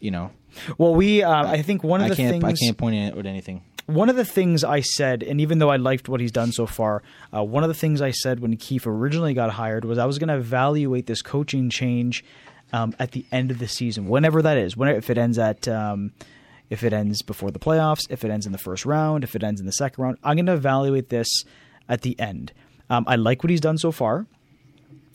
[0.00, 0.30] You know,
[0.76, 3.26] Well, we, uh, I think one of I the can't things I can't point out
[3.26, 3.62] anything.
[3.88, 6.66] One of the things I said, and even though I liked what he's done so
[6.66, 7.02] far,
[7.34, 10.18] uh, one of the things I said when Keefe originally got hired was I was
[10.18, 12.22] going to evaluate this coaching change
[12.70, 14.76] um, at the end of the season, whenever that is.
[14.76, 16.12] When if it ends at um,
[16.68, 19.42] if it ends before the playoffs, if it ends in the first round, if it
[19.42, 21.44] ends in the second round, I'm going to evaluate this
[21.88, 22.52] at the end.
[22.90, 24.26] Um, I like what he's done so far.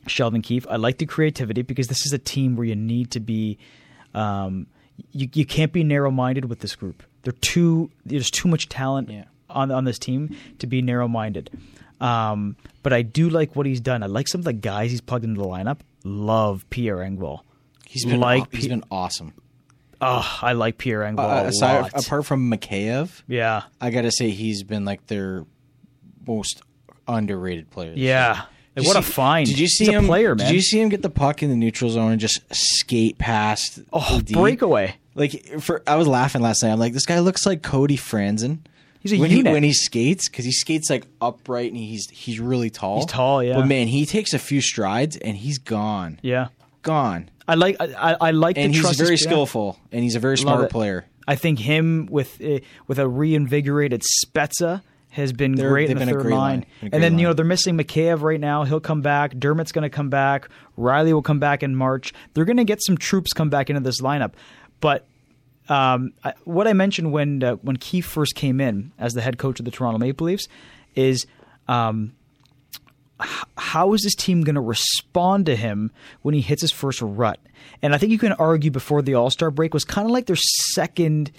[0.07, 0.65] Sheldon Keefe.
[0.67, 3.59] I like the creativity because this is a team where you need to be.
[4.15, 4.65] Um,
[5.11, 7.03] you you can't be narrow minded with this group.
[7.24, 7.89] They're too.
[8.05, 9.26] There's too much talent Yeah.
[9.49, 11.49] on on this team to be narrow minded.
[12.01, 14.03] Um, but I do like what he's done.
[14.03, 15.80] I like some of the guys he's plugged into the lineup.
[16.03, 17.39] Love Pierre Engvall.
[17.88, 19.34] He's been like he's been awesome.
[20.01, 22.05] Oh, I like Pierre Engvall Uh, a aside, lot.
[22.05, 25.45] apart from Mikheyev, yeah, I gotta say he's been like their
[26.28, 26.61] most
[27.07, 27.93] underrated player.
[27.95, 28.43] yeah.
[28.76, 29.45] Like, what a find!
[29.47, 30.05] Did you see He's him?
[30.05, 30.47] a player, man.
[30.47, 33.80] Did you see him get the puck in the neutral zone and just skate past?
[33.93, 34.95] oh, breakaway.
[35.16, 36.72] Like for, I was laughing last night.
[36.72, 38.59] I'm like, this guy looks like Cody Franson.
[38.99, 39.47] He's a when unit.
[39.47, 42.97] he when he skates because he skates like upright and he's he's really tall.
[42.97, 43.55] He's tall, yeah.
[43.57, 46.47] But man, he takes a few strides and he's gone, Yeah,
[46.84, 47.30] gone.
[47.47, 47.76] I like.
[47.82, 48.57] I, I like.
[48.57, 49.16] And the he's very yeah.
[49.18, 51.05] skillful and he's a very smart player.
[51.28, 55.99] I think him with uh, with a reinvigorated Spezza, has been They're- great in the
[56.05, 56.66] been a third great line.
[56.82, 56.89] line.
[56.93, 58.64] And then, you know, they're missing Mikheyev right now.
[58.64, 59.34] He'll come back.
[59.36, 60.49] Dermott's going to come back.
[60.78, 62.14] Rielly will come back in March.
[62.34, 64.34] They're going to get some troops come back into this lineup.
[64.80, 65.07] But
[65.69, 69.38] um, I, what I mentioned when uh, when Keefe first came in as the head
[69.38, 70.47] coach of the Toronto Maple Leafs
[70.95, 71.26] is
[71.67, 72.13] um,
[73.21, 77.01] h- how is this team going to respond to him when he hits his first
[77.01, 77.39] rut?
[77.82, 80.26] And I think you can argue before the All Star break was kind of like
[80.26, 81.32] their second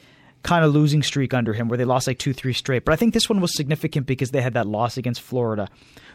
[0.42, 2.84] kind of losing streak under him, where they lost like two, three straight.
[2.84, 5.68] But I think this one was significant because they had that loss against Florida.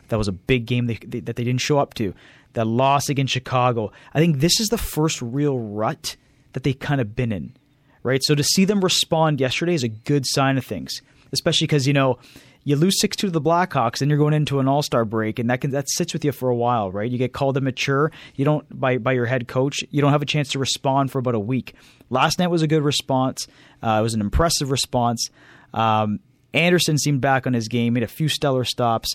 [0.09, 2.13] That was a big game they, they, that they didn't show up to.
[2.53, 3.91] That loss against Chicago.
[4.13, 6.15] I think this is the first real rut
[6.53, 7.55] that they've kind of been in,
[8.03, 8.21] right?
[8.23, 11.93] So to see them respond yesterday is a good sign of things, especially because you
[11.93, 12.19] know
[12.63, 15.39] you lose six two to the Blackhawks, and you're going into an All Star break,
[15.39, 17.09] and that can that sits with you for a while, right?
[17.09, 18.11] You get called immature.
[18.35, 19.79] You don't by by your head coach.
[19.91, 21.73] You don't have a chance to respond for about a week.
[22.09, 23.47] Last night was a good response.
[23.81, 25.29] Uh, it was an impressive response.
[25.73, 26.19] Um,
[26.53, 29.13] Andersen seemed back on his game, made a few stellar stops.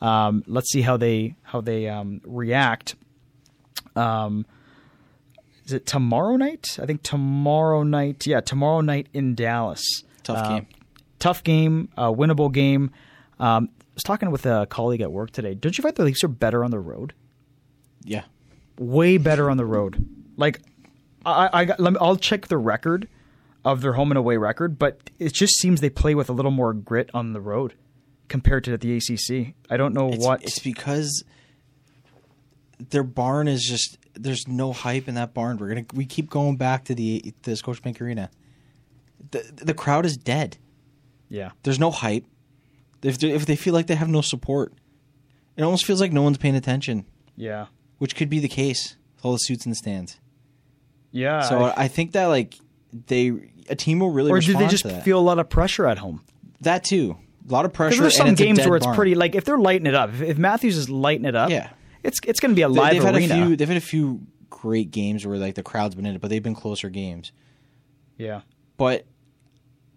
[0.00, 2.94] Um, let's see how they how they um, react.
[3.94, 4.46] Um,
[5.66, 6.78] is it tomorrow night?
[6.80, 8.26] I think tomorrow night.
[8.26, 9.84] Yeah, tomorrow night in Dallas.
[10.22, 10.66] Tough Uh, game.
[11.18, 12.90] Tough game, uh, winnable game.
[13.38, 15.54] Um, I was talking with a colleague at work today.
[15.54, 17.14] Don't you find the Leafs are better on the road?
[18.04, 18.24] Yeah.
[18.78, 20.06] Way better on the road.
[20.36, 20.60] Like,
[21.24, 23.08] I, I got, let me, I'll check the record
[23.64, 26.50] of their home and away record, but it just seems they play with a little
[26.50, 27.74] more grit on the road
[28.28, 29.54] compared to the ACC.
[29.70, 30.42] I don't know It's, what.
[30.44, 31.24] it's because
[32.78, 35.56] their barn is just there's no hype in that barn.
[35.58, 38.30] We're gonna we keep going back to the the Scotiabank Arena.
[39.30, 40.58] The the crowd is dead.
[41.28, 42.24] yeah, There's no hype.
[43.02, 44.72] If they, if they feel like they have no support,
[45.56, 47.04] it almost feels like no one's paying attention,
[47.36, 47.66] yeah,
[47.98, 50.18] which could be the case with all the suits in the stands.
[51.12, 51.42] yeah.
[51.42, 52.54] So I- I, think that like
[53.06, 53.32] they
[53.68, 56.22] a team will really or do they just feel a lot of pressure at home?
[56.62, 57.16] that too.
[57.48, 58.00] A lot of pressure.
[58.00, 58.96] there's some and it's a games where it's barn.
[58.96, 60.10] pretty like if they're lighting it up.
[60.10, 61.70] If, if Matthews is lighting it up, Yeah.
[62.02, 63.34] It's it's going to be a They- live they've had arena.
[63.34, 63.56] a few.
[63.56, 64.20] They've had a few
[64.50, 67.32] great games where like the crowd's been in it, but they've been closer games.
[68.18, 68.42] yeah,
[68.76, 69.04] But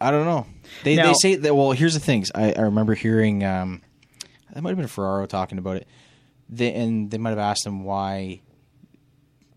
[0.02, 0.46] I don't know.
[0.84, 1.56] They Now- they say that.
[1.56, 2.32] Well, here's the things.
[2.34, 3.44] I, I remember hearing.
[3.44, 3.82] Um,
[4.54, 5.88] that might have been Ferraro talking about it.
[6.50, 8.42] They, and they might have asked him why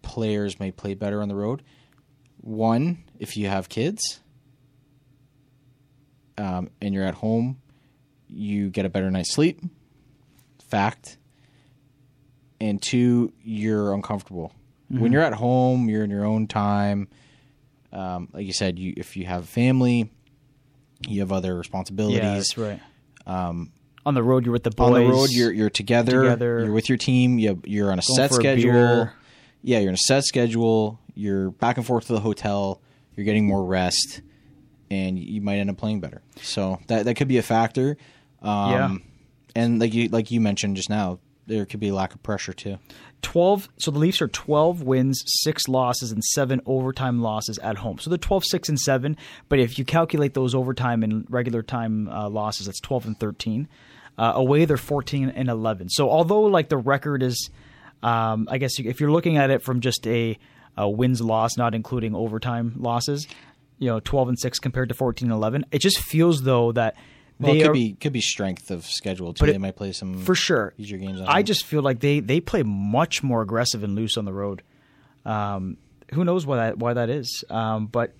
[0.03, 1.63] players may play better on the road.
[2.43, 4.21] One, if you have kids,
[6.39, 7.61] um, and you're at home,
[8.29, 9.61] you get a better night's sleep.
[10.69, 11.19] Fact.
[12.63, 14.53] And two, you're uncomfortable.
[14.89, 17.09] When you're at home, you're in your own time.
[17.93, 20.11] Um, like you said, you if you have family,
[21.09, 22.19] you have other responsibilities.
[22.19, 22.81] yeah, that's right.
[23.27, 23.73] Um,
[24.05, 24.87] On the road, you're with the boys.
[24.87, 26.23] on the road, you're you're together.
[26.23, 26.65] Together.
[26.65, 27.39] You're with your team.
[27.39, 28.73] You you're on a Going set a schedule.
[28.73, 29.13] beer.
[29.63, 31.01] Yeah, you're on a set schedule.
[31.15, 32.81] You're back and forth to the hotel.
[33.17, 34.21] You're getting more rest,
[34.91, 36.21] and you might end up playing better.
[36.43, 37.97] So that that could be a factor.
[38.43, 38.97] Um, Yeah.
[39.57, 42.53] and like you like you mentioned just now, there could be a lack of pressure
[42.53, 42.79] too.
[43.23, 47.99] 12 so the Leafs are 12 wins, 6 losses and 7 overtime losses at home.
[47.99, 49.17] So they're 12 6 and 7,
[49.49, 53.69] but if you calculate those overtime and regular time uh, losses, that's 12 and 13.
[54.19, 55.89] Uh, away they're 14 and 11.
[55.91, 57.51] So although like the record is
[58.03, 60.39] um, I guess if you're looking at it from just a,
[60.77, 63.27] a wins loss not including overtime losses,
[63.79, 66.97] you know, 12 and 6 compared to 14 and 11, it just feels though that
[67.39, 69.41] Well, they it could are be could be strength of schedule too.
[69.41, 70.75] But they it- might play some for sure.
[70.79, 71.21] easier games.
[71.27, 74.63] I just feel like they they play much more aggressive and loose on the road.
[75.25, 75.77] Um,
[76.13, 77.45] who knows why that why that is?
[77.51, 78.15] Um, but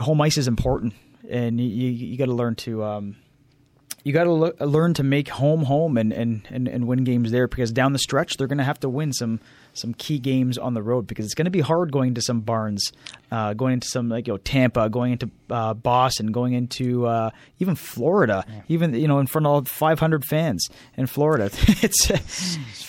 [0.00, 0.94] home ice is important,
[1.28, 2.84] and you you, you got to learn to.
[2.84, 3.16] Um,
[4.04, 7.30] you got to le- learn to make home home and, and, and, and win games
[7.30, 9.38] there because down the stretch they're going to have to win some
[9.74, 12.40] some key games on the road because it's going to be hard going to some
[12.40, 12.92] barns,
[13.30, 17.30] uh, going into some like you know Tampa, going into uh, Boston, going into uh,
[17.58, 21.46] even Florida, even you know in front of 500 fans in Florida.
[21.82, 22.10] it's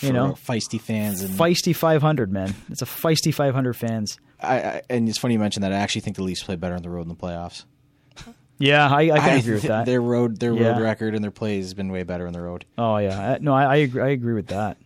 [0.02, 2.54] you For know feisty fans and feisty 500 man.
[2.70, 4.18] It's a feisty 500 fans.
[4.40, 5.72] I, I, and it's funny you mentioned that.
[5.72, 7.64] I actually think the Leafs play better on the road in the playoffs.
[8.56, 9.84] Yeah, I, I can agree with that.
[9.84, 10.68] Their road, their Yeah.
[10.68, 12.64] road record and their play has been way better on the road.
[12.78, 14.76] Oh yeah, no, I I agree, I agree with that.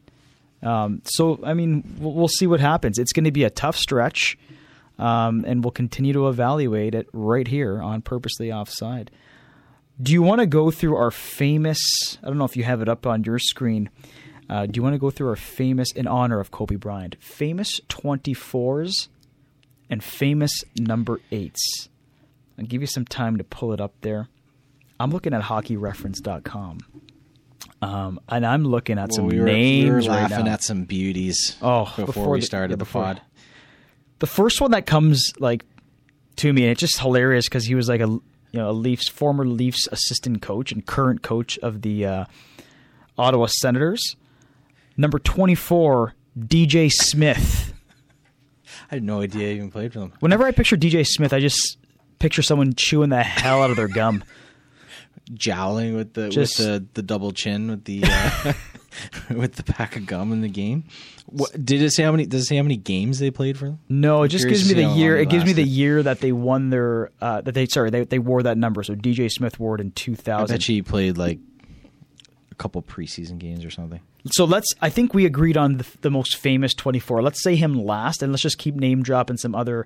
[0.62, 2.98] Um, so I mean, we'll, see what happens.
[2.98, 4.36] It's going to be a tough stretch,
[4.98, 9.10] um, and we'll continue to evaluate it right here on Purposely Offside.
[10.00, 11.78] Do you want to go through our famous?
[12.22, 13.90] I don't know if you have it up on your screen.
[14.50, 17.80] Uh, do you want to go through our famous in honor of Kobe Bryant, famous
[17.88, 19.08] twenty fours,
[19.90, 21.88] and famous number eights?
[22.58, 24.28] I'll give you some time to pull it up there.
[24.98, 26.78] I'm looking at hockeyreference.com.
[27.80, 30.52] Um, and I'm looking at some we were, names we were right laughing now.
[30.52, 31.56] at some beauties.
[31.62, 33.22] Oh, before, before we the- started yeah, the before- pod.
[34.18, 35.64] the first one that comes like
[36.36, 38.22] to me, and it's just hilarious because he was like a you
[38.54, 42.24] know, a Leafs former Leafs assistant coach and current coach of the uh,
[43.16, 44.16] Ottawa Senators.
[44.96, 47.72] Number 24, DJ Smith.
[48.90, 50.12] I had no idea he even played for them.
[50.20, 51.76] Whenever I picture DJ Smith, I just
[52.18, 54.24] picture someone chewing the hell out of their gum.
[55.34, 58.52] Jowling with the Just- with the, the double chin with the uh,
[59.30, 60.84] with the pack of gum in the game.
[61.26, 62.26] What, did it say how many?
[62.26, 63.78] Does it say how many games they played for them?
[63.88, 65.16] No, it just gives me the year.
[65.16, 68.18] It gives me the year that they won their uh, that they sorry they they
[68.18, 68.82] wore that number.
[68.82, 70.54] So DJ Smith wore it in I 2000.
[70.54, 71.38] bet you he played like
[72.50, 74.00] a couple preseason games or something.
[74.32, 74.72] So let's.
[74.80, 77.22] I think we agreed on the, the most famous 24.
[77.22, 79.84] Let's say him last, and let's just keep name dropping some other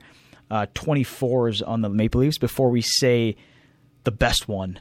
[0.50, 3.36] uh, 24s on the Maple Leafs before we say
[4.04, 4.78] the best one.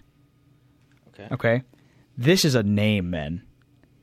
[1.26, 1.34] Okay.
[1.34, 1.64] Okay,
[2.18, 3.42] this is a name, man.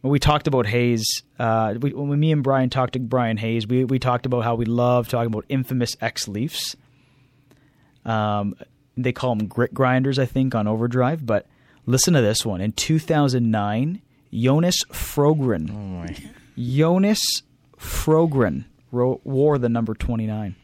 [0.00, 1.04] When we talked about Hayes,
[1.38, 4.54] uh, we, when me and Brian talked to Brian Hayes, we we talked about how
[4.54, 6.76] we love talking about infamous ex Leafs.
[8.04, 8.54] Um,
[8.96, 11.24] they call them grit grinders, I think, on Overdrive.
[11.26, 11.46] But
[11.86, 12.60] listen to this one.
[12.60, 14.00] In 2009,
[14.32, 15.70] Jonas Frogren.
[15.70, 16.16] Oh my.
[16.56, 17.20] Jonas
[17.78, 20.54] Frogren ro- wore the number 29.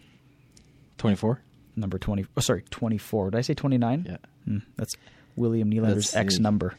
[0.96, 1.40] Twenty four.
[1.76, 2.26] Number 20.
[2.36, 3.32] Oh, sorry, 24.
[3.32, 4.07] Did I say 29?
[4.09, 4.16] Yeah.
[4.44, 4.94] Hmm, that's
[5.37, 6.74] William Nylander's That's X number.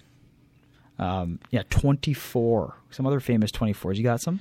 [0.98, 2.76] Um, yeah, 24.
[2.92, 3.98] Some other famous 24s.
[3.98, 4.40] You got some?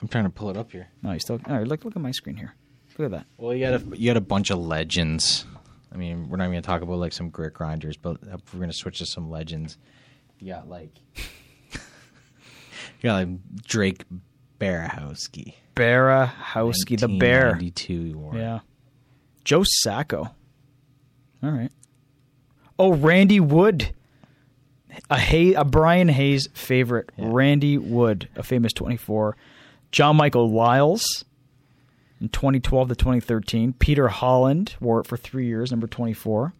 [0.00, 0.88] I'm trying to pull it up here.
[1.02, 1.40] No, you still.
[1.46, 2.54] All right, look, look at my screen here.
[2.98, 3.26] Look at that.
[3.36, 5.46] Well, you got a you got a bunch of legends.
[5.92, 8.72] I mean, we're not even gonna talk about like some grit grinders, but we're gonna
[8.72, 9.78] switch to some legends.
[10.38, 11.80] You got like you
[13.02, 13.28] got like
[13.62, 14.04] Drake
[14.58, 15.54] Berehowsky.
[15.74, 17.52] Berehowsky, the bear.
[17.52, 18.36] 92 wore.
[18.36, 18.60] Yeah.
[19.44, 20.34] Joe Sacco.
[21.42, 21.70] All right.
[22.80, 23.92] Oh, Randy Wood.
[25.10, 27.10] A Hay, a Brian Hayes favorite.
[27.16, 27.26] Yeah.
[27.28, 29.36] Randy Wood, a famous 24.
[29.92, 31.24] John Michael Liles
[32.22, 33.74] in 2012 to 2013.
[33.74, 36.54] Peter Holland wore it for three years, number 24.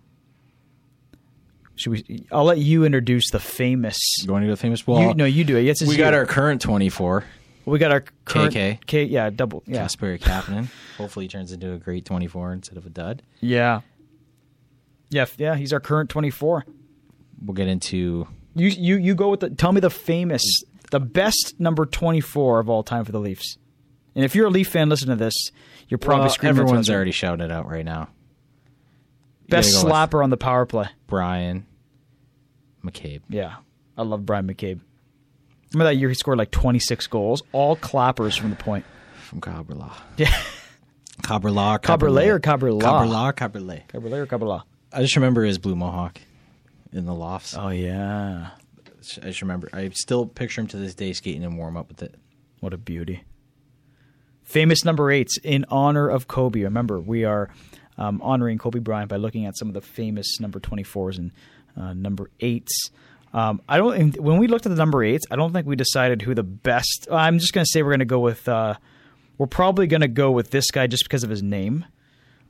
[1.77, 2.27] Should we?
[2.31, 3.97] I'll let you introduce the famous.
[4.23, 4.87] You want to go famous?
[4.87, 5.63] Well, you, no, you do it.
[5.63, 6.19] Yes, we got you.
[6.19, 7.25] our current 24,
[7.65, 8.87] We got our current KK.
[8.87, 9.63] K, yeah, double.
[9.67, 10.69] Yeah, Casper Kapanen.
[10.99, 13.23] Hopefully, he turns into a great 24 instead of a dud.
[13.41, 13.81] yeah,
[15.11, 15.55] yeah, yeah.
[15.57, 16.65] He's our current 24.
[17.43, 20.43] We'll get into You you you go with the tell me the famous
[20.91, 23.59] the best number 24 of all time for the Leafs.
[24.15, 25.35] And if you're a Leaf fan listen to this,
[25.89, 26.61] you're probably well, screaming.
[26.61, 28.09] everyone's already shouting it out right now.
[29.49, 30.89] Best go slapper on the power play.
[31.07, 31.67] Bryan
[32.85, 33.23] McCabe.
[33.29, 33.57] Yeah.
[33.97, 34.81] I love Bryan McCabe.
[35.73, 38.85] Remember that year he scored like 26 goals, all clappers from the point.
[39.23, 39.93] from Cabrela.
[40.17, 40.35] Yeah.
[42.35, 42.81] Or Cabrela?
[42.81, 43.89] Cabrela, Cabrlet.
[43.89, 44.63] Cabrera or Cabela?
[44.93, 46.21] I just remember his blue mohawk
[46.93, 47.55] in the lofts.
[47.57, 48.51] Oh yeah.
[49.23, 49.69] I just remember.
[49.73, 52.15] I still picture him to this day skating and warm up with it.
[52.61, 53.25] What a beauty.
[54.43, 56.63] Famous number eights in honor of Kobe.
[56.63, 57.51] Remember, we are
[57.97, 61.33] um, honoring Kobe Bryant by looking at some of the famous number 24s and
[61.77, 62.91] uh, number eights.
[63.33, 64.21] Um, I don't.
[64.21, 67.07] When we looked at the number eights, I don't think we decided who the best.
[67.11, 68.49] I'm just going to say we're going to go with.
[68.49, 68.75] Uh,
[69.39, 71.87] we're probably going to go with this guy just because of his name,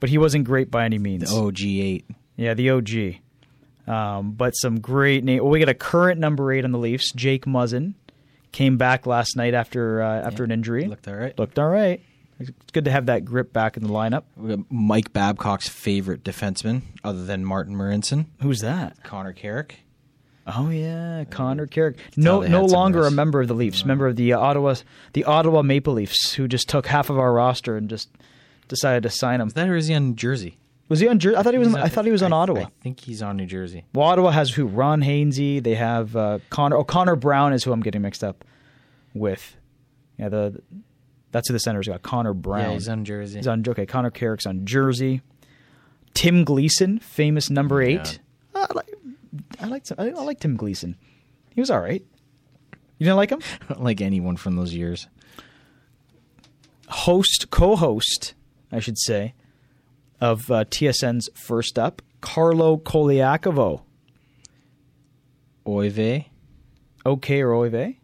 [0.01, 1.32] but he wasn't great by any means.
[1.32, 2.07] OG eight.
[2.41, 3.16] Yeah, the OG.
[3.86, 5.43] Um, but some great name.
[5.43, 7.93] Well, we got a current number eight on the Leafs, Jake Muzzin,
[8.51, 10.86] came back last night after uh, after an injury.
[10.86, 11.38] Looked all right.
[11.38, 12.01] Looked all right.
[12.38, 14.22] It's good to have that grip back in the lineup.
[14.38, 19.03] We got Mike Babcock's favorite defenseman, other than Martin Marinson, Who's that?
[19.05, 19.80] Connor Carrick.
[20.47, 21.99] Oh yeah, Connor Carrick.
[22.16, 23.84] No, no longer a member of the Leafs.
[23.84, 24.76] Member of the uh, Ottawa,
[25.12, 28.09] the Ottawa Maple Leafs, who just took half of our roster and just
[28.66, 29.49] decided to sign him.
[29.49, 30.57] Is that or is he on Jersey?
[30.91, 31.18] Was he on?
[31.18, 31.68] Jer- I thought he was.
[31.68, 32.61] He's I thought he was on I- Ottawa.
[32.62, 33.84] I think he's on New Jersey.
[33.95, 34.66] Well, Ottawa has who?
[34.66, 35.62] Ron Hainsey.
[35.62, 36.76] They have uh, Connor.
[36.76, 38.45] Oh, Connor Brown is who I'm getting mixed up
[39.14, 39.57] with.
[40.18, 40.61] Yeah, the
[41.30, 42.03] that's who the center's got.
[42.03, 42.61] Connor Brown.
[42.70, 43.38] Yeah, he's on Jersey.
[43.38, 43.64] He's on.
[43.66, 45.22] Okay, Connor Carrick's on Jersey.
[46.12, 48.18] Tim Gleason, famous number eight.
[48.55, 48.95] I like.
[49.61, 49.84] I like.
[49.97, 50.97] I, I like Tim Gleason.
[51.55, 52.05] He was all right.
[52.99, 53.41] You didn't like him?
[53.68, 55.07] I don't like anyone from those years.
[56.88, 58.34] Host, co-host,
[58.72, 59.34] I should say,
[60.20, 63.82] of uh, TSN's First Up, Carlo Colaiacovo.
[65.66, 66.26] Oive.
[67.06, 67.96] Okay or Oive?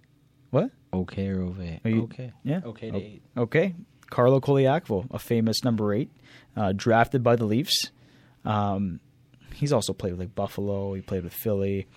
[0.51, 0.71] What?
[0.93, 1.81] Okay or Ove?
[1.85, 2.33] You- okay.
[2.45, 2.61] Yeah.
[2.65, 3.23] Okay to O- eight.
[3.37, 3.75] Okay.
[4.09, 6.11] Carlo Colaiacovo, a famous number eight,
[6.57, 7.91] uh, drafted by the Leafs.
[8.45, 9.01] Um,
[9.55, 10.95] he's also played with like Buffalo.
[10.95, 11.89] He played with Philly,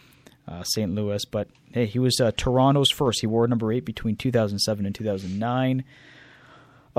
[0.47, 0.91] uh, St.
[0.95, 1.24] Louis.
[1.26, 3.22] But hey, he was uh, Toronto's first.
[3.22, 5.84] He wore number eight between 2007 and 2009.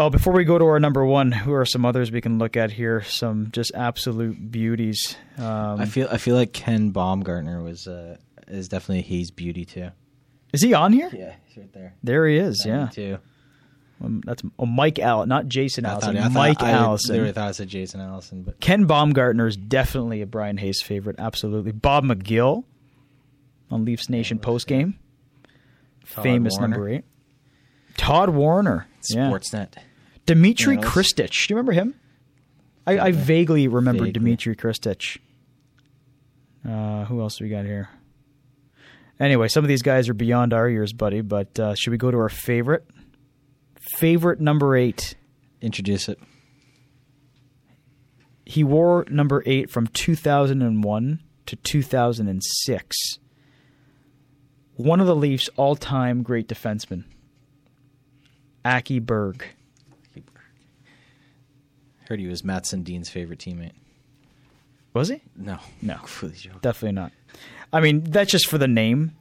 [0.01, 2.57] Oh, before we go to our number one, who are some others we can look
[2.57, 3.03] at here?
[3.03, 5.15] Some just absolute beauties.
[5.37, 8.17] Um, I feel I feel like Ken Baumgartner was uh,
[8.49, 9.91] is definitely Hayes beauty too.
[10.55, 11.11] is he on here?
[11.13, 11.93] Yeah, he's right there.
[12.03, 12.65] There he is.
[12.67, 12.89] Yeah.
[12.91, 13.19] too.
[14.03, 16.15] Um, that's oh, Mike Allen, not Jason I Allison.
[16.15, 17.13] thought, I thought- Mike I Allison.
[17.13, 21.17] literally thought it said Jason Allison, but Ken Baumgartner is definitely a Brian Hayes favorite.
[21.19, 21.73] Absolutely.
[21.73, 22.65] Bob McGill
[23.71, 24.99] on Leafs Nation post game.
[26.07, 26.69] Famous Warriner.
[26.75, 27.05] number eight.
[27.99, 28.87] Todd Warriner.
[29.11, 29.31] Yeah.
[30.35, 31.47] Dmitry Yeah, let's- Khristich.
[31.49, 31.95] Do you remember him?
[32.87, 34.21] I, I vaguely remember Vaguely.
[34.21, 35.19] Dmitry Khristich.
[36.67, 37.89] Uh, who else we got here?
[39.19, 41.21] Anyway, some of these guys are beyond our years, buddy.
[41.21, 42.85] But uh, should we go to our favorite?
[43.99, 45.15] Favorite number eight.
[45.61, 46.19] Introduce it.
[48.47, 52.97] He wore number eight from 2001 to 2006.
[54.75, 57.05] One of the Leafs' all-time great defensemen,
[58.65, 59.45] Aki Berg.
[62.11, 63.71] Heard he was Mats Sundin's favorite teammate.
[64.95, 65.23] Was he?
[65.37, 65.95] No, No.
[65.99, 66.59] completely joking.
[66.61, 67.13] Definitely not.
[67.73, 69.13] I mean, that's just for the name,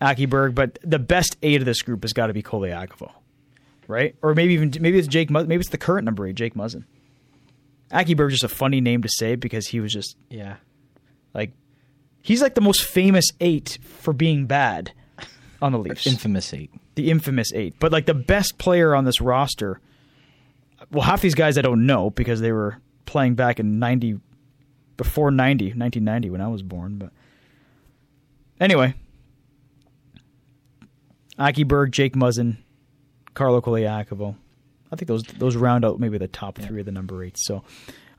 [0.00, 0.54] Aki Berg.
[0.56, 3.12] But the best eight of this group has got to be Colaiacovo,
[3.86, 4.16] right?
[4.20, 5.30] Or maybe even maybe it's Jake.
[5.30, 6.82] Mu- Maybe it's the current number eight, Jake Muzzin.
[7.92, 10.56] Aki Berg just a funny name to say because he was just Yeah,
[11.32, 11.52] like
[12.20, 14.90] he's like the most famous eight for being bad
[15.62, 16.04] on the Leafs.
[16.08, 16.70] infamous eight.
[16.96, 17.76] the infamous eight.
[17.78, 19.80] But like the best player on this roster,
[20.90, 24.20] well, half these guys I don't know because they were playing back in 90,
[24.96, 26.98] before 90, 1990 when I was born.
[26.98, 27.10] But
[28.60, 28.94] anyway,
[31.38, 32.58] Aki Berg, Jake Muzzin,
[33.34, 34.36] Carlo Colaiacovo.
[34.90, 37.46] I think those those round out maybe the top three of the number eights.
[37.46, 37.62] So,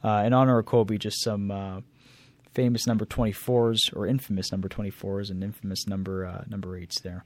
[0.03, 1.81] uh, in honor of Kobe, just some uh,
[2.53, 7.01] famous number twenty fours or infamous number twenty fours and infamous number uh, number eights
[7.01, 7.25] there.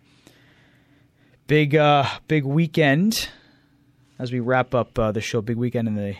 [1.47, 3.27] Big uh, big weekend
[4.19, 5.41] as we wrap up uh, the show.
[5.41, 6.15] Big weekend in the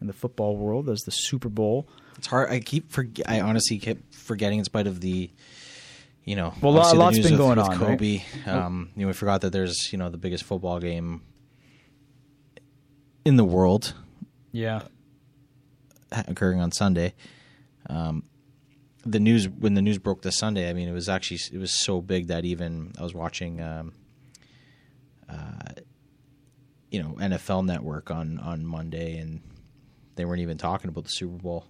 [0.00, 1.86] in the football world as the Super Bowl.
[2.18, 2.50] It's hard.
[2.50, 3.28] I keep forget.
[3.28, 5.30] I honestly kept forgetting, in spite of the,
[6.24, 7.98] you know, Well, a lot- obviously the lots been with- going with on, right?
[7.98, 11.22] Kobe, um, you know, we forgot that there's you know the biggest football game
[13.24, 13.94] in the world
[14.52, 14.82] Yeah,
[16.12, 17.14] occurring on Sunday.
[17.88, 18.24] Um,
[19.04, 21.72] the news when the news broke this Sunday, I mean, it was actually it was
[21.84, 23.92] so big that even I was watching, um,
[25.28, 25.72] uh,
[26.90, 29.40] you know, NFL Network on on Monday, and
[30.16, 31.66] they weren't even talking about the Super Bowl.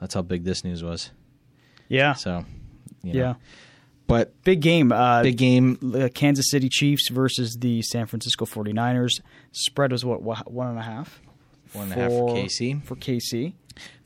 [0.00, 1.10] That's how big this news was.
[1.88, 2.44] yeah, So,
[3.02, 3.18] you know.
[3.20, 3.34] yeah.
[4.06, 4.92] but Big game.
[4.92, 6.10] Uh, big game.
[6.14, 9.20] Kansas City Chiefs versus the San Francisco 49ers.
[9.52, 11.20] Spread was what, wha- one and a half?
[11.72, 12.84] One and a half for KC.
[12.84, 13.54] For KC.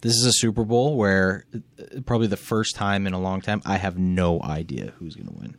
[0.01, 3.61] This is a Super Bowl where uh, probably the first time in a long time
[3.65, 5.57] I have no idea who's going to win.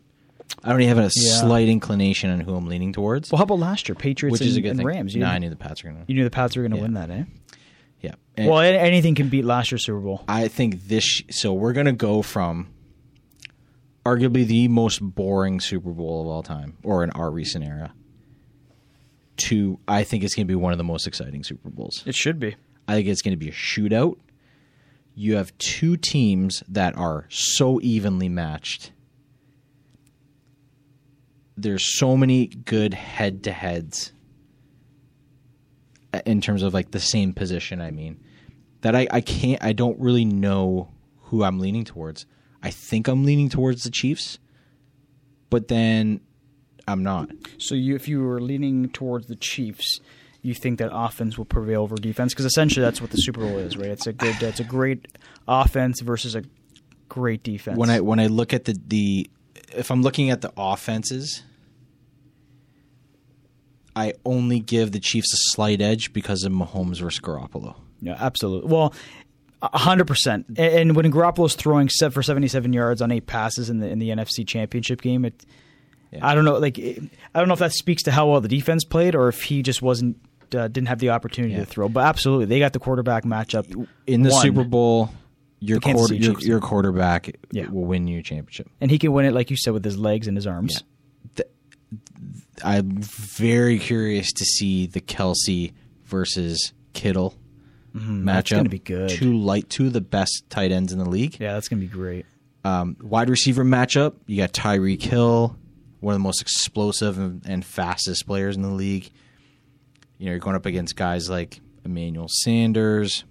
[0.64, 1.39] I don't even have a Yeah.
[1.39, 3.95] slight inclination on who I'm leaning towards, Well, how about last year?
[3.95, 4.88] Patriots which and, is a good and thing.
[4.88, 5.14] Rams.
[5.16, 6.12] You, no, I knew the Pats were going to.
[6.12, 7.24] you knew the Pats were going to win that, eh?
[8.02, 8.16] Yeah.
[8.38, 10.24] Well, a- anything can beat last year's Super Bowl.
[10.28, 11.22] I think this.
[11.32, 12.70] So we're going to go from
[14.06, 17.91] arguably the most boring Super Bowl of all time, or in our recent era,
[19.38, 22.04] to I think it's going to be one of the most exciting Super Bowls.
[22.06, 22.56] It should be.
[22.88, 24.18] I think it's going to be a shootout.
[25.16, 28.91] You have two teams that are so evenly matched.
[31.62, 34.12] There's so many good head to heads
[36.14, 38.20] uh, in terms of like the same position, I mean,
[38.82, 40.91] that I, I can't, I don't really know
[41.24, 42.26] who I'm leaning towards.
[42.64, 44.39] I think I'm leaning towards the Chiefs,
[45.49, 46.22] but then
[46.88, 47.30] I'm not.
[47.57, 49.99] So you, if you were leaning towards the Chiefs,
[50.41, 52.34] you think that offense will prevail over defense?
[52.34, 53.89] Because essentially that's what the Super Bowl is, right?
[53.89, 55.07] It's a good, it's a great
[55.47, 56.43] offense versus a
[57.10, 57.78] great defense.
[57.78, 59.30] when I when I look at the the
[59.76, 61.43] if I'm looking at the offenses,
[63.96, 67.76] I only give the Chiefs a slight edge because of Mahomes versus Garoppolo.
[68.02, 68.70] Yeah, absolutely.
[68.72, 68.94] Well,
[69.62, 70.46] hundred percent.
[70.58, 74.10] And when Garoppolo's throwing set for seventy-seven yards on eight passes in the in the
[74.10, 75.46] NFC Championship game, it,
[76.12, 76.26] Yeah.
[76.26, 76.58] I don't know.
[76.60, 79.42] Like, I don't know if that speaks to how well the defense played, or if
[79.44, 80.18] he just wasn't
[80.56, 81.60] uh, didn't have the opportunity Yeah.
[81.62, 81.90] to throw.
[81.90, 83.66] But absolutely, they got the quarterback matchup
[84.08, 84.42] In the won.
[84.42, 85.10] Super Bowl,
[85.60, 87.70] your quarter, your, your quarterback Yeah.
[87.70, 88.70] will win you a championship.
[88.80, 90.84] and he can win it like you said with his legs and his arms.
[92.64, 95.74] I'm very curious to see the Kelce
[96.05, 97.32] versus Kittle
[97.93, 97.99] matchup.
[98.01, 98.26] Mm-hmm.
[98.26, 99.10] that's gonna be good.
[99.10, 101.39] Two light, two of the best tight ends in the league.
[101.39, 102.26] Yeah, that's gonna be great.
[102.64, 105.57] Um, wide receiver matchup, you got Tyreek Hill,
[106.01, 109.10] one of the most explosive and, and fastest players in the league.
[110.18, 113.24] You know, you're going up against guys like Emmanuel Sanders,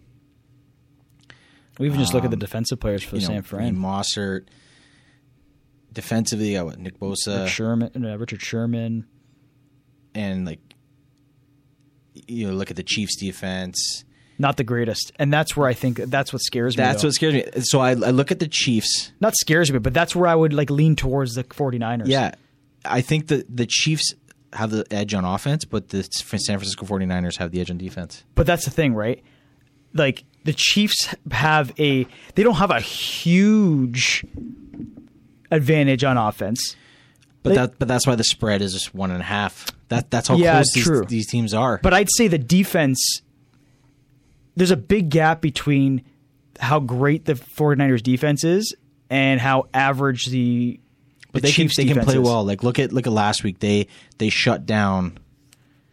[1.79, 3.77] We even just look at the Um, defensive players for you know, San Fran.
[3.77, 4.47] Mostert.
[5.93, 9.07] Defensively, you got what, Nick Bosa, Rick Sherman, uh, Richard Sherman.
[10.19, 10.61] And like
[12.27, 14.05] you know, look at the Chiefs' defense.
[14.41, 16.83] Not the greatest, and that's where I think that's what scares me.
[16.85, 17.09] That's though.
[17.09, 17.45] what scares me.
[17.63, 19.13] So I, I look at the Chiefs.
[19.21, 22.07] not scares me, but that's where I would like lean towards the 49ers.
[22.07, 22.35] Yeah,
[22.85, 24.15] I think that the Chiefs
[24.53, 28.25] have the edge on offense, but the San Francisco 49ers have the edge on defense.
[28.35, 29.23] But that's the thing, right?
[29.93, 34.25] Like the Chiefs have a they don't have a huge
[35.51, 36.77] advantage on offense.
[37.43, 39.67] But They- that but that's why the spread is just one and a half.
[39.89, 41.05] That that's how Yeah, close these, true.
[41.07, 41.81] these teams are.
[41.83, 43.23] But I'd say the defense
[44.57, 46.03] there's a big gap between
[46.59, 48.75] how great the 49ers defense is
[49.09, 50.81] and how average the
[51.33, 52.21] But the they can Chiefs they can play is.
[52.21, 52.45] well.
[52.45, 53.61] Like look at look at last week.
[53.61, 53.87] They
[54.19, 55.19] they shut down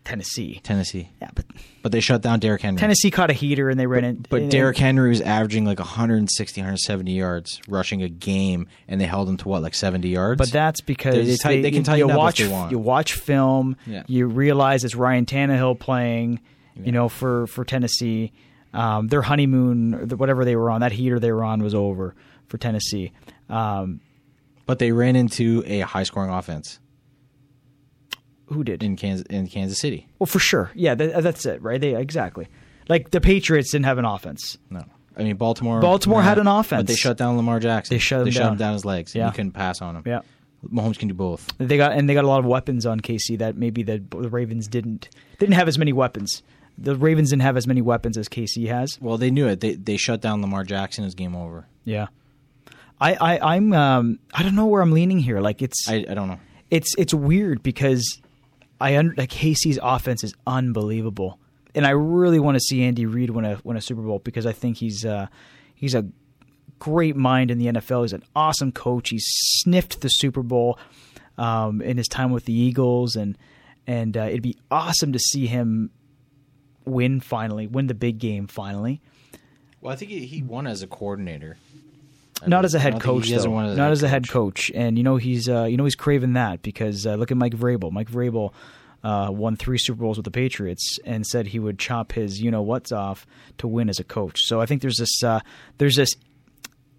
[0.05, 0.61] Tennessee.
[0.63, 1.45] Tennessee, Yeah, but
[1.81, 2.79] but they shut down Derrick Henry.
[2.79, 4.29] Tennessee caught a heater and they ran it.
[4.29, 9.27] But Derrick Henry was averaging like 160, 170 yards rushing a game, and they held
[9.27, 10.37] him to what, like 70 yards?
[10.37, 12.71] But that's because They- they they can tighten you if watch they want.
[12.71, 13.75] you watch film.
[13.85, 14.03] Yeah.
[14.07, 16.39] You realize it's Ryan Tannehill playing.
[16.83, 18.31] You know, for for Tennessee,
[18.73, 22.13] um, their honeymoon, whatever they were on, that heater they were on was over
[22.47, 23.11] for Tennessee.
[23.49, 24.01] Um,
[24.65, 26.79] but they ran into a high scoring offense
[28.47, 28.83] who did?
[28.83, 30.07] in Kansas in Kansas City.
[30.19, 30.71] well, for sure.
[30.75, 31.79] Yeah, that, that's it, right?
[31.79, 32.47] They exactly
[32.87, 34.57] like the Patriots didn't have an offense.
[34.69, 34.83] No,
[35.17, 35.79] I mean Baltimore.
[35.81, 36.79] Baltimore had an offense.
[36.79, 37.95] but they shut down Lamar Jackson.
[37.95, 38.51] They shut him they shut down.
[38.53, 39.15] him down his legs.
[39.15, 39.27] Yeah.
[39.27, 40.03] you couldn't pass on him.
[40.05, 40.21] Yeah.
[40.67, 41.47] Mahomes can do both.
[41.59, 44.29] They got and they got a lot of weapons on KC that maybe the, the
[44.29, 45.09] Ravens didn't.
[45.37, 46.41] They didn't have as many weapons.
[46.77, 48.99] The Ravens didn't have as many weapons as KC has.
[48.99, 49.59] Well, they knew it.
[49.59, 51.03] They they shut down Lamar Jackson.
[51.03, 51.67] His game over.
[51.83, 52.07] Yeah,
[52.99, 55.39] I, I I'm um I don't know where I'm leaning here.
[55.39, 56.39] Like it's I, I don't know.
[56.71, 58.19] it's it's weird because
[58.79, 61.39] I under like KC's offense is unbelievable,
[61.73, 64.45] and I really want to see Andy Reid win a win a Super Bowl because
[64.45, 65.27] I think he's uh
[65.73, 66.05] he's a
[66.79, 68.03] great mind in the NFL.
[68.03, 69.09] He's an awesome coach.
[69.09, 70.77] He's sniffed the Super Bowl
[71.37, 73.37] um, in his time with the Eagles, and
[73.87, 75.91] and uh, it'd be awesome to see him
[76.85, 79.01] win finally, win the big game finally.
[79.81, 81.57] Well, I think he won as a coordinator.
[82.41, 83.51] I Not don't- as a head coach, though.
[83.77, 86.61] Not as a head coach, and you know he's uh, you know he's craving that
[86.61, 87.91] because uh, look at Mike Vrabel.
[87.91, 88.53] Mike Vrabel
[89.03, 92.51] uh, won three Super Bowls with the Patriots and said he would chop his you
[92.51, 93.25] know what's off
[93.59, 94.41] to win as a coach.
[94.43, 95.39] So I think there's this uh,
[95.77, 96.11] there's this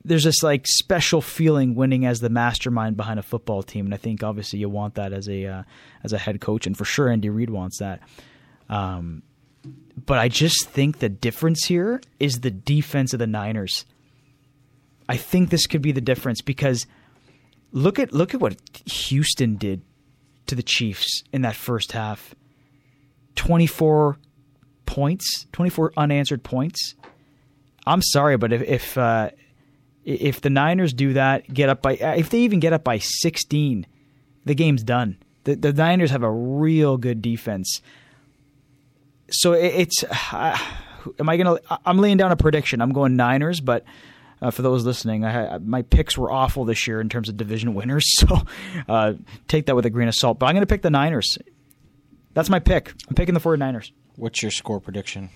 [0.05, 3.99] there's this like special feeling winning as the mastermind behind a football team, and I
[3.99, 5.63] think obviously you want that as a uh,
[6.03, 8.01] as a head coach, and for sure Andy Reid wants that.
[8.69, 9.23] Um,
[10.07, 13.85] but I just think the difference here is the defense of the Niners.
[15.09, 16.87] I think this could be the difference because
[17.73, 19.83] look at look at what Houston did
[20.47, 22.35] to the Chiefs in that first half.
[23.37, 24.19] 24
[24.87, 26.95] points, 24 unanswered points.
[27.87, 29.31] I'm sorry, but if if uh,
[30.05, 33.87] if the Niners do that, get up by if they even get up by 16,
[34.45, 35.19] the game's done.
[35.45, 37.81] The the Niners have a real good defense.
[39.31, 40.59] So it, it's uh,
[41.19, 42.81] am I going to I'm laying down a prediction.
[42.81, 43.85] I'm going Niners, but
[44.43, 47.75] uh, for those listening, I, my picks were awful this year in terms of division
[47.75, 48.05] winners.
[48.27, 48.43] So
[48.89, 49.15] uh,
[49.47, 50.39] take that with a grain of salt.
[50.39, 51.39] But I'm going to pick the Niners.
[52.35, 52.93] That's my pick.
[53.09, 53.93] I'm picking the 49ers.
[54.17, 55.31] What's your score prediction?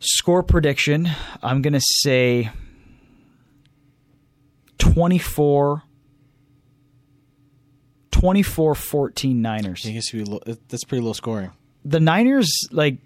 [0.00, 1.08] Score prediction,
[1.42, 2.50] I'm going to say
[4.78, 5.82] 24
[8.10, 9.86] 24 14 Niners.
[9.86, 10.24] I guess we
[10.68, 11.50] that's pretty low scoring.
[11.84, 12.98] The Niners like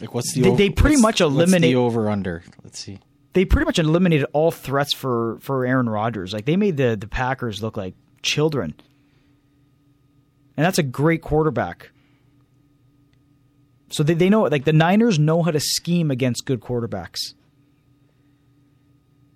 [0.00, 2.42] Like what's the They- over, they pretty what's- much eliminate- over under.
[2.62, 2.98] Let's see.
[3.32, 6.32] they pretty much eliminated all threats for for Aaron Rodgers.
[6.32, 8.74] Like they made the the Packers look like children.
[10.56, 11.90] And that's a great quarterback.
[13.90, 17.34] So they, they know like the Niners know how to scheme against good quarterbacks.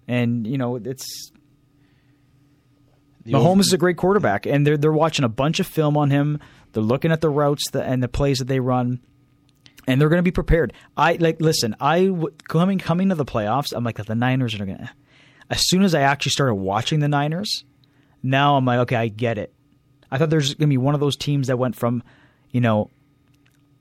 [0.06, 1.30] And you know, it's
[3.24, 5.96] The Mahomes over- is a great quarterback, and they're they're watching a bunch of film
[5.96, 6.38] on him.
[6.72, 9.00] They're looking at the routes that, and the plays that they run,
[9.88, 10.74] and they're going to be prepared.
[10.98, 11.74] I like listen.
[11.80, 12.14] I
[12.46, 13.72] coming coming to the playoffs.
[13.74, 14.90] I'm like the Niners are going to.
[15.48, 17.64] As soon as I actually started watching the Niners,
[18.22, 19.52] now I'm like, okay, I get it.
[20.10, 22.02] I thought there's going to be one of those teams that went from,
[22.50, 22.90] you know,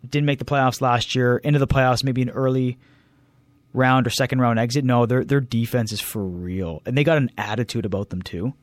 [0.10, 2.78] didn't make the playoffs last year into the playoffs, maybe an early
[3.74, 4.86] round or second round exit.
[4.86, 8.54] No, their their defense is for real, and they got an attitude about them too.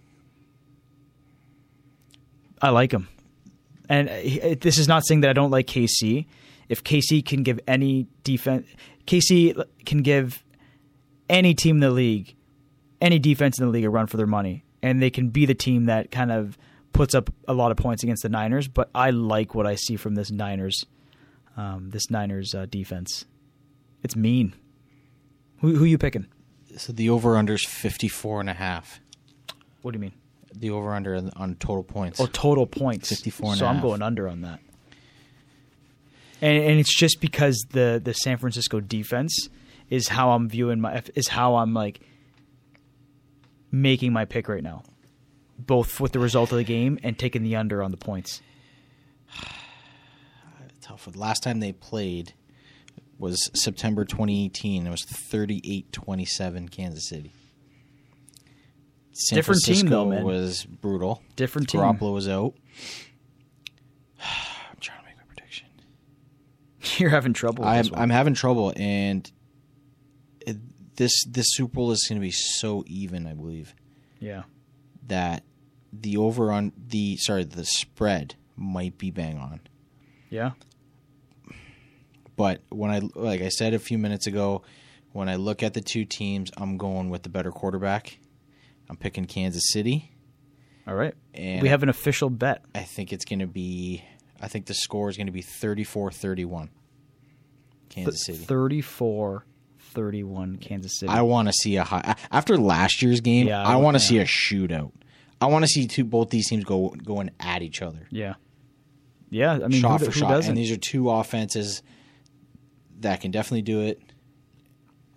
[2.62, 3.08] I like them,
[3.86, 6.24] and uh, this is not saying that I don't like KC.
[6.68, 8.66] If KC can give any defense,
[9.06, 10.44] KC can give
[11.28, 12.34] any team in the league,
[13.00, 15.54] any defense in the league a run for their money, and they can be the
[15.54, 16.56] team that kind of
[16.92, 18.68] puts up a lot of points against the Niners.
[18.68, 20.86] But I like what I see from this Niners,
[21.56, 23.24] um, this Niners uh, defense.
[24.02, 24.54] It's mean.
[25.60, 26.26] Who who you picking?
[26.76, 29.00] So the over under is 54 and a half.
[29.82, 30.12] What do you mean?
[30.54, 32.20] The over under on total points.
[32.20, 33.08] Oh, total points.
[33.08, 33.82] 54 and So I'm half.
[33.82, 34.60] going under on that.
[36.44, 39.48] And, and it's just because the the San Francisco defense
[39.88, 42.00] is how I'm viewing my is how I'm like
[43.72, 44.82] making my pick right now.
[45.58, 48.42] both with the result of the game and taking the under on the points.
[50.80, 51.08] Tough.
[51.10, 52.34] The last time they played
[53.18, 54.86] was September 2018.
[54.86, 57.32] It was 38-27 Kansas City.
[59.12, 60.24] San Different team, though, man.
[60.24, 61.22] was brutal.
[61.36, 61.80] Different team.
[61.80, 62.54] Garoppolo was out.
[64.20, 65.68] I'm trying to make my prediction.
[66.98, 67.64] You're having trouble.
[67.64, 67.94] With I'm.
[67.94, 69.30] I'm having trouble, and
[70.40, 70.56] it,
[70.96, 73.26] this this Super Bowl is going to be so even.
[73.26, 73.74] I believe
[74.20, 74.42] yeah.
[75.06, 75.44] that
[75.92, 79.60] the over on the sorry the spread might be bang on.
[80.30, 80.52] Yeah.
[82.36, 84.62] But when I like I said a few minutes ago,
[85.12, 88.18] when I look at the two teams, I'm going with the better quarterback.
[88.88, 90.12] I'm picking Kansas City,
[90.86, 91.14] All right.
[91.32, 92.64] and we have an official bet.
[92.74, 94.04] I think it's going to be.
[94.40, 96.68] I think the score is going to be 34-31.
[97.94, 98.38] Kansas City.
[98.38, 99.44] 34
[99.78, 101.10] 31 Kansas City.
[101.10, 103.46] I want to see a high after last year's game.
[103.46, 104.92] Yeah, I want to see a shootout.
[105.40, 108.34] I want to see two both these teams go going at each other, yeah.
[109.30, 109.52] Yeah.
[109.52, 110.30] I mean, shot who, for who shot.
[110.30, 110.50] doesn't?
[110.50, 111.82] And these are two offenses
[113.00, 114.00] that can definitely do it.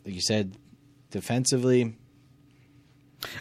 [0.06, 0.56] Like you said,
[1.12, 1.96] defensively,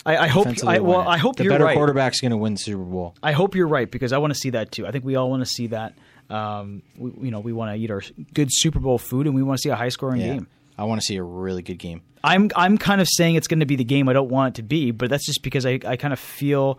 [0.04, 0.48] I, I hope.
[0.64, 1.00] I, well.
[1.00, 1.76] I hope the you're better right.
[1.76, 3.14] quarterback's going to win the Super Bowl.
[3.22, 4.86] I hope you're right because I want to see that too.
[4.86, 5.94] I think we all want to see that.
[6.28, 8.02] Um, we, you know, we want to eat our
[8.34, 10.34] good Super Bowl food and we want to see a high scoring Yeah.
[10.34, 10.46] game.
[10.78, 12.02] I want to see a really good game.
[12.24, 14.60] I'm I'm kind of saying it's going to be the game I don't want it
[14.60, 16.78] to be, but that's just because I, I kind of feel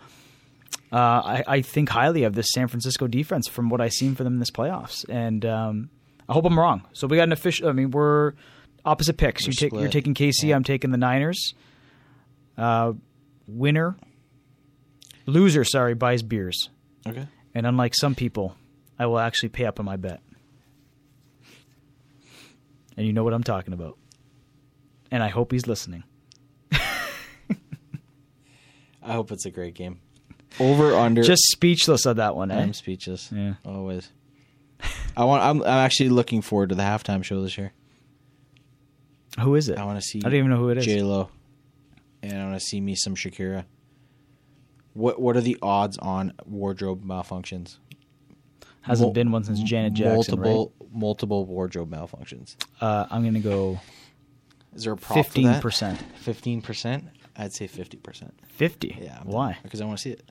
[0.91, 4.23] uh, I, I think highly of this San Francisco defense from what I've seen for
[4.23, 5.89] them in this playoffs, and um,
[6.29, 6.83] I hope I'm wrong.
[6.93, 7.69] So we got an official.
[7.69, 8.33] I mean, we're
[8.85, 9.45] opposite picks.
[9.47, 10.53] We're You take you're taking KC.
[10.53, 11.53] I'm taking the Niners.
[12.57, 12.93] Uh,
[13.47, 13.95] winner,
[15.25, 15.63] loser.
[15.63, 16.69] Sorry, buys beers,
[17.07, 17.27] Okay.
[17.55, 18.55] and unlike some people,
[18.99, 20.21] I will actually pay up on my bet.
[22.95, 23.97] And you know what I'm talking about.
[25.11, 26.03] And I hope he's listening.
[26.71, 26.79] I
[29.13, 29.99] hope it's a great game.
[30.59, 31.23] Over under.
[31.23, 32.59] Just speechless on that one, eh?
[32.59, 33.31] I'm speechless.
[33.31, 33.53] Yeah.
[33.63, 34.11] Always.
[35.15, 35.43] I want.
[35.43, 37.73] I'm, I'm actually looking forward to the halftime show this year.
[39.39, 39.77] Who is it?
[39.77, 40.19] I want to see.
[40.19, 40.85] I don't even know who it is.
[40.85, 41.29] J Lo,
[42.23, 43.65] and I want to see me some Shakira.
[44.93, 47.77] What What are the odds on wardrobe malfunctions?
[48.87, 52.55] Hasn't Mul- been one since Janet Jackson, multiple multiple wardrobe malfunctions.
[52.81, 53.79] Uh, I'm gonna go
[54.75, 55.99] Is there a prop fifteen percent.
[56.17, 57.05] Fifteen percent.
[57.35, 58.33] I'd say fifty percent.
[58.47, 58.97] Fifty.
[58.99, 59.19] Yeah.
[59.21, 59.51] I'm Why?
[59.53, 60.23] down, Because I want to see it.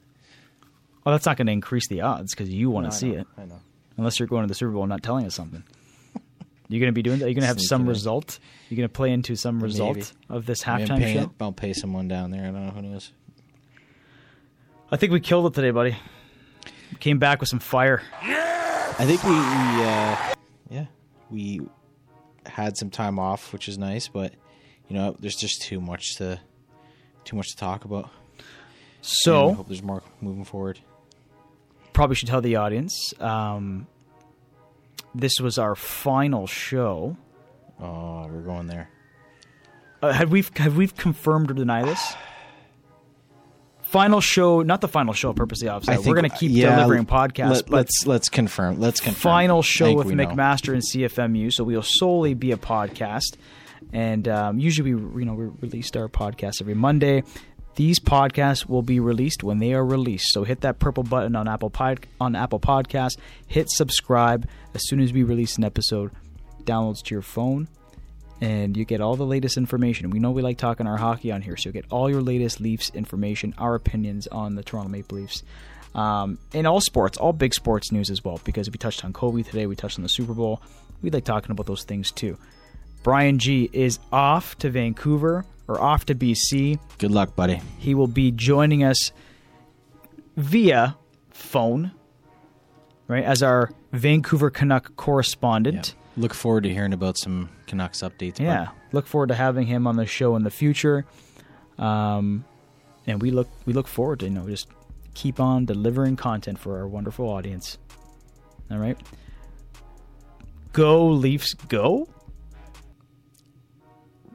[1.04, 3.20] Well, that's not going to increase the odds because you want to I see know,
[3.20, 3.26] it.
[3.38, 3.60] I know.
[3.96, 5.62] Unless you're going to the Super Bowl and not telling us something.
[6.68, 7.26] You're going to be doing that.
[7.26, 7.86] You're going to have Sneaking some in.
[7.86, 8.40] result.
[8.68, 11.20] You're going to play into some result of this Maybe I'm halftime show.
[11.22, 12.42] it- I'll pay someone down there.
[12.42, 13.12] I don't know who knows.
[14.90, 15.96] I think we killed it today, buddy.
[16.98, 18.02] Came back with some fire.
[18.98, 19.36] I think we, we
[19.84, 20.34] uh,
[20.70, 20.86] yeah,
[21.30, 21.60] we
[22.46, 24.32] had some time off, which is nice, but
[24.88, 26.40] you know, there's just too much to
[27.24, 28.04] too much to talk about.
[28.04, 28.44] And I
[29.02, 30.80] So hope there's more moving forward.
[31.92, 33.12] probably should tell the audience.
[33.20, 33.86] Um,
[35.14, 37.16] this was our final show.
[37.80, 38.88] Oh, we're going there.
[40.02, 42.14] Uh, have we have we confirmed or denied this?
[43.96, 45.32] Final show, not the final show.
[45.32, 46.04] Purposely opposite.
[46.04, 48.78] We're going to keep yeah, delivering podcasts, Let, but let's let's confirm.
[48.78, 49.20] Let's confirm.
[49.20, 50.08] final show with.
[50.08, 51.50] McMaster and CFMU.
[51.50, 53.36] So we'll solely be a podcast,
[53.94, 57.22] and um, usually we you know we released our podcast every Monday.
[57.76, 60.30] These podcasts will be released when they are released.
[60.30, 63.16] So hit that purple button on Apple Pod, on Apple Podcast.
[63.46, 66.10] Hit subscribe as soon as we release an episode.
[66.64, 67.66] Downloads to your phone,
[68.40, 70.10] and you get all the latest information.
[70.10, 72.60] We know we like talking our hockey on here, so you get all your latest
[72.60, 75.42] Leafs information, our opinions on the Toronto Maple Leafs,
[75.94, 78.40] um, in all sports, all big sports news as well.
[78.44, 80.60] Because if we touched on Kobe today, we touched on the Super Bowl.
[81.02, 82.36] We like talking about those things too.
[83.02, 86.78] Brian G is off to Vancouver or off to BC.
[86.98, 87.60] Good luck, buddy.
[87.78, 89.12] He will be joining us
[90.36, 90.96] via
[91.30, 91.92] phone,
[93.08, 95.94] right, as our Vancouver Canuck correspondent.
[96.16, 98.38] Look forward to hearing about some Canucks updates.
[98.38, 98.44] bud.
[98.44, 101.04] Yeah, look forward to having him on the show in the future.
[101.78, 102.44] Um,
[103.06, 104.68] and we look we look forward to you know just
[105.14, 107.76] keep on delivering content for our wonderful audience.
[108.70, 108.98] All right,
[110.72, 112.08] go Leafs, go.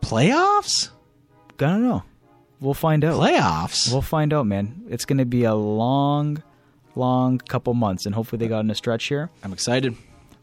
[0.01, 0.89] Playoffs?
[1.59, 2.03] I don't know.
[2.59, 3.19] We'll find out.
[3.19, 3.91] Playoffs?
[3.91, 4.83] We'll find out, man.
[4.89, 6.41] It's going to be a long,
[6.95, 9.29] long couple months, and hopefully they got in a stretch here.
[9.43, 9.95] I'm excited.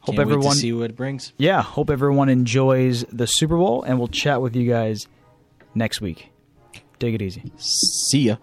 [0.08, 1.32] Hope Can't everyone- see what it brings.
[1.36, 5.06] Yeah, hope everyone enjoys the Super Bowl, and we'll chat with you guys
[5.74, 6.30] next week.
[6.98, 7.52] Take it easy.
[7.58, 8.36] See ya.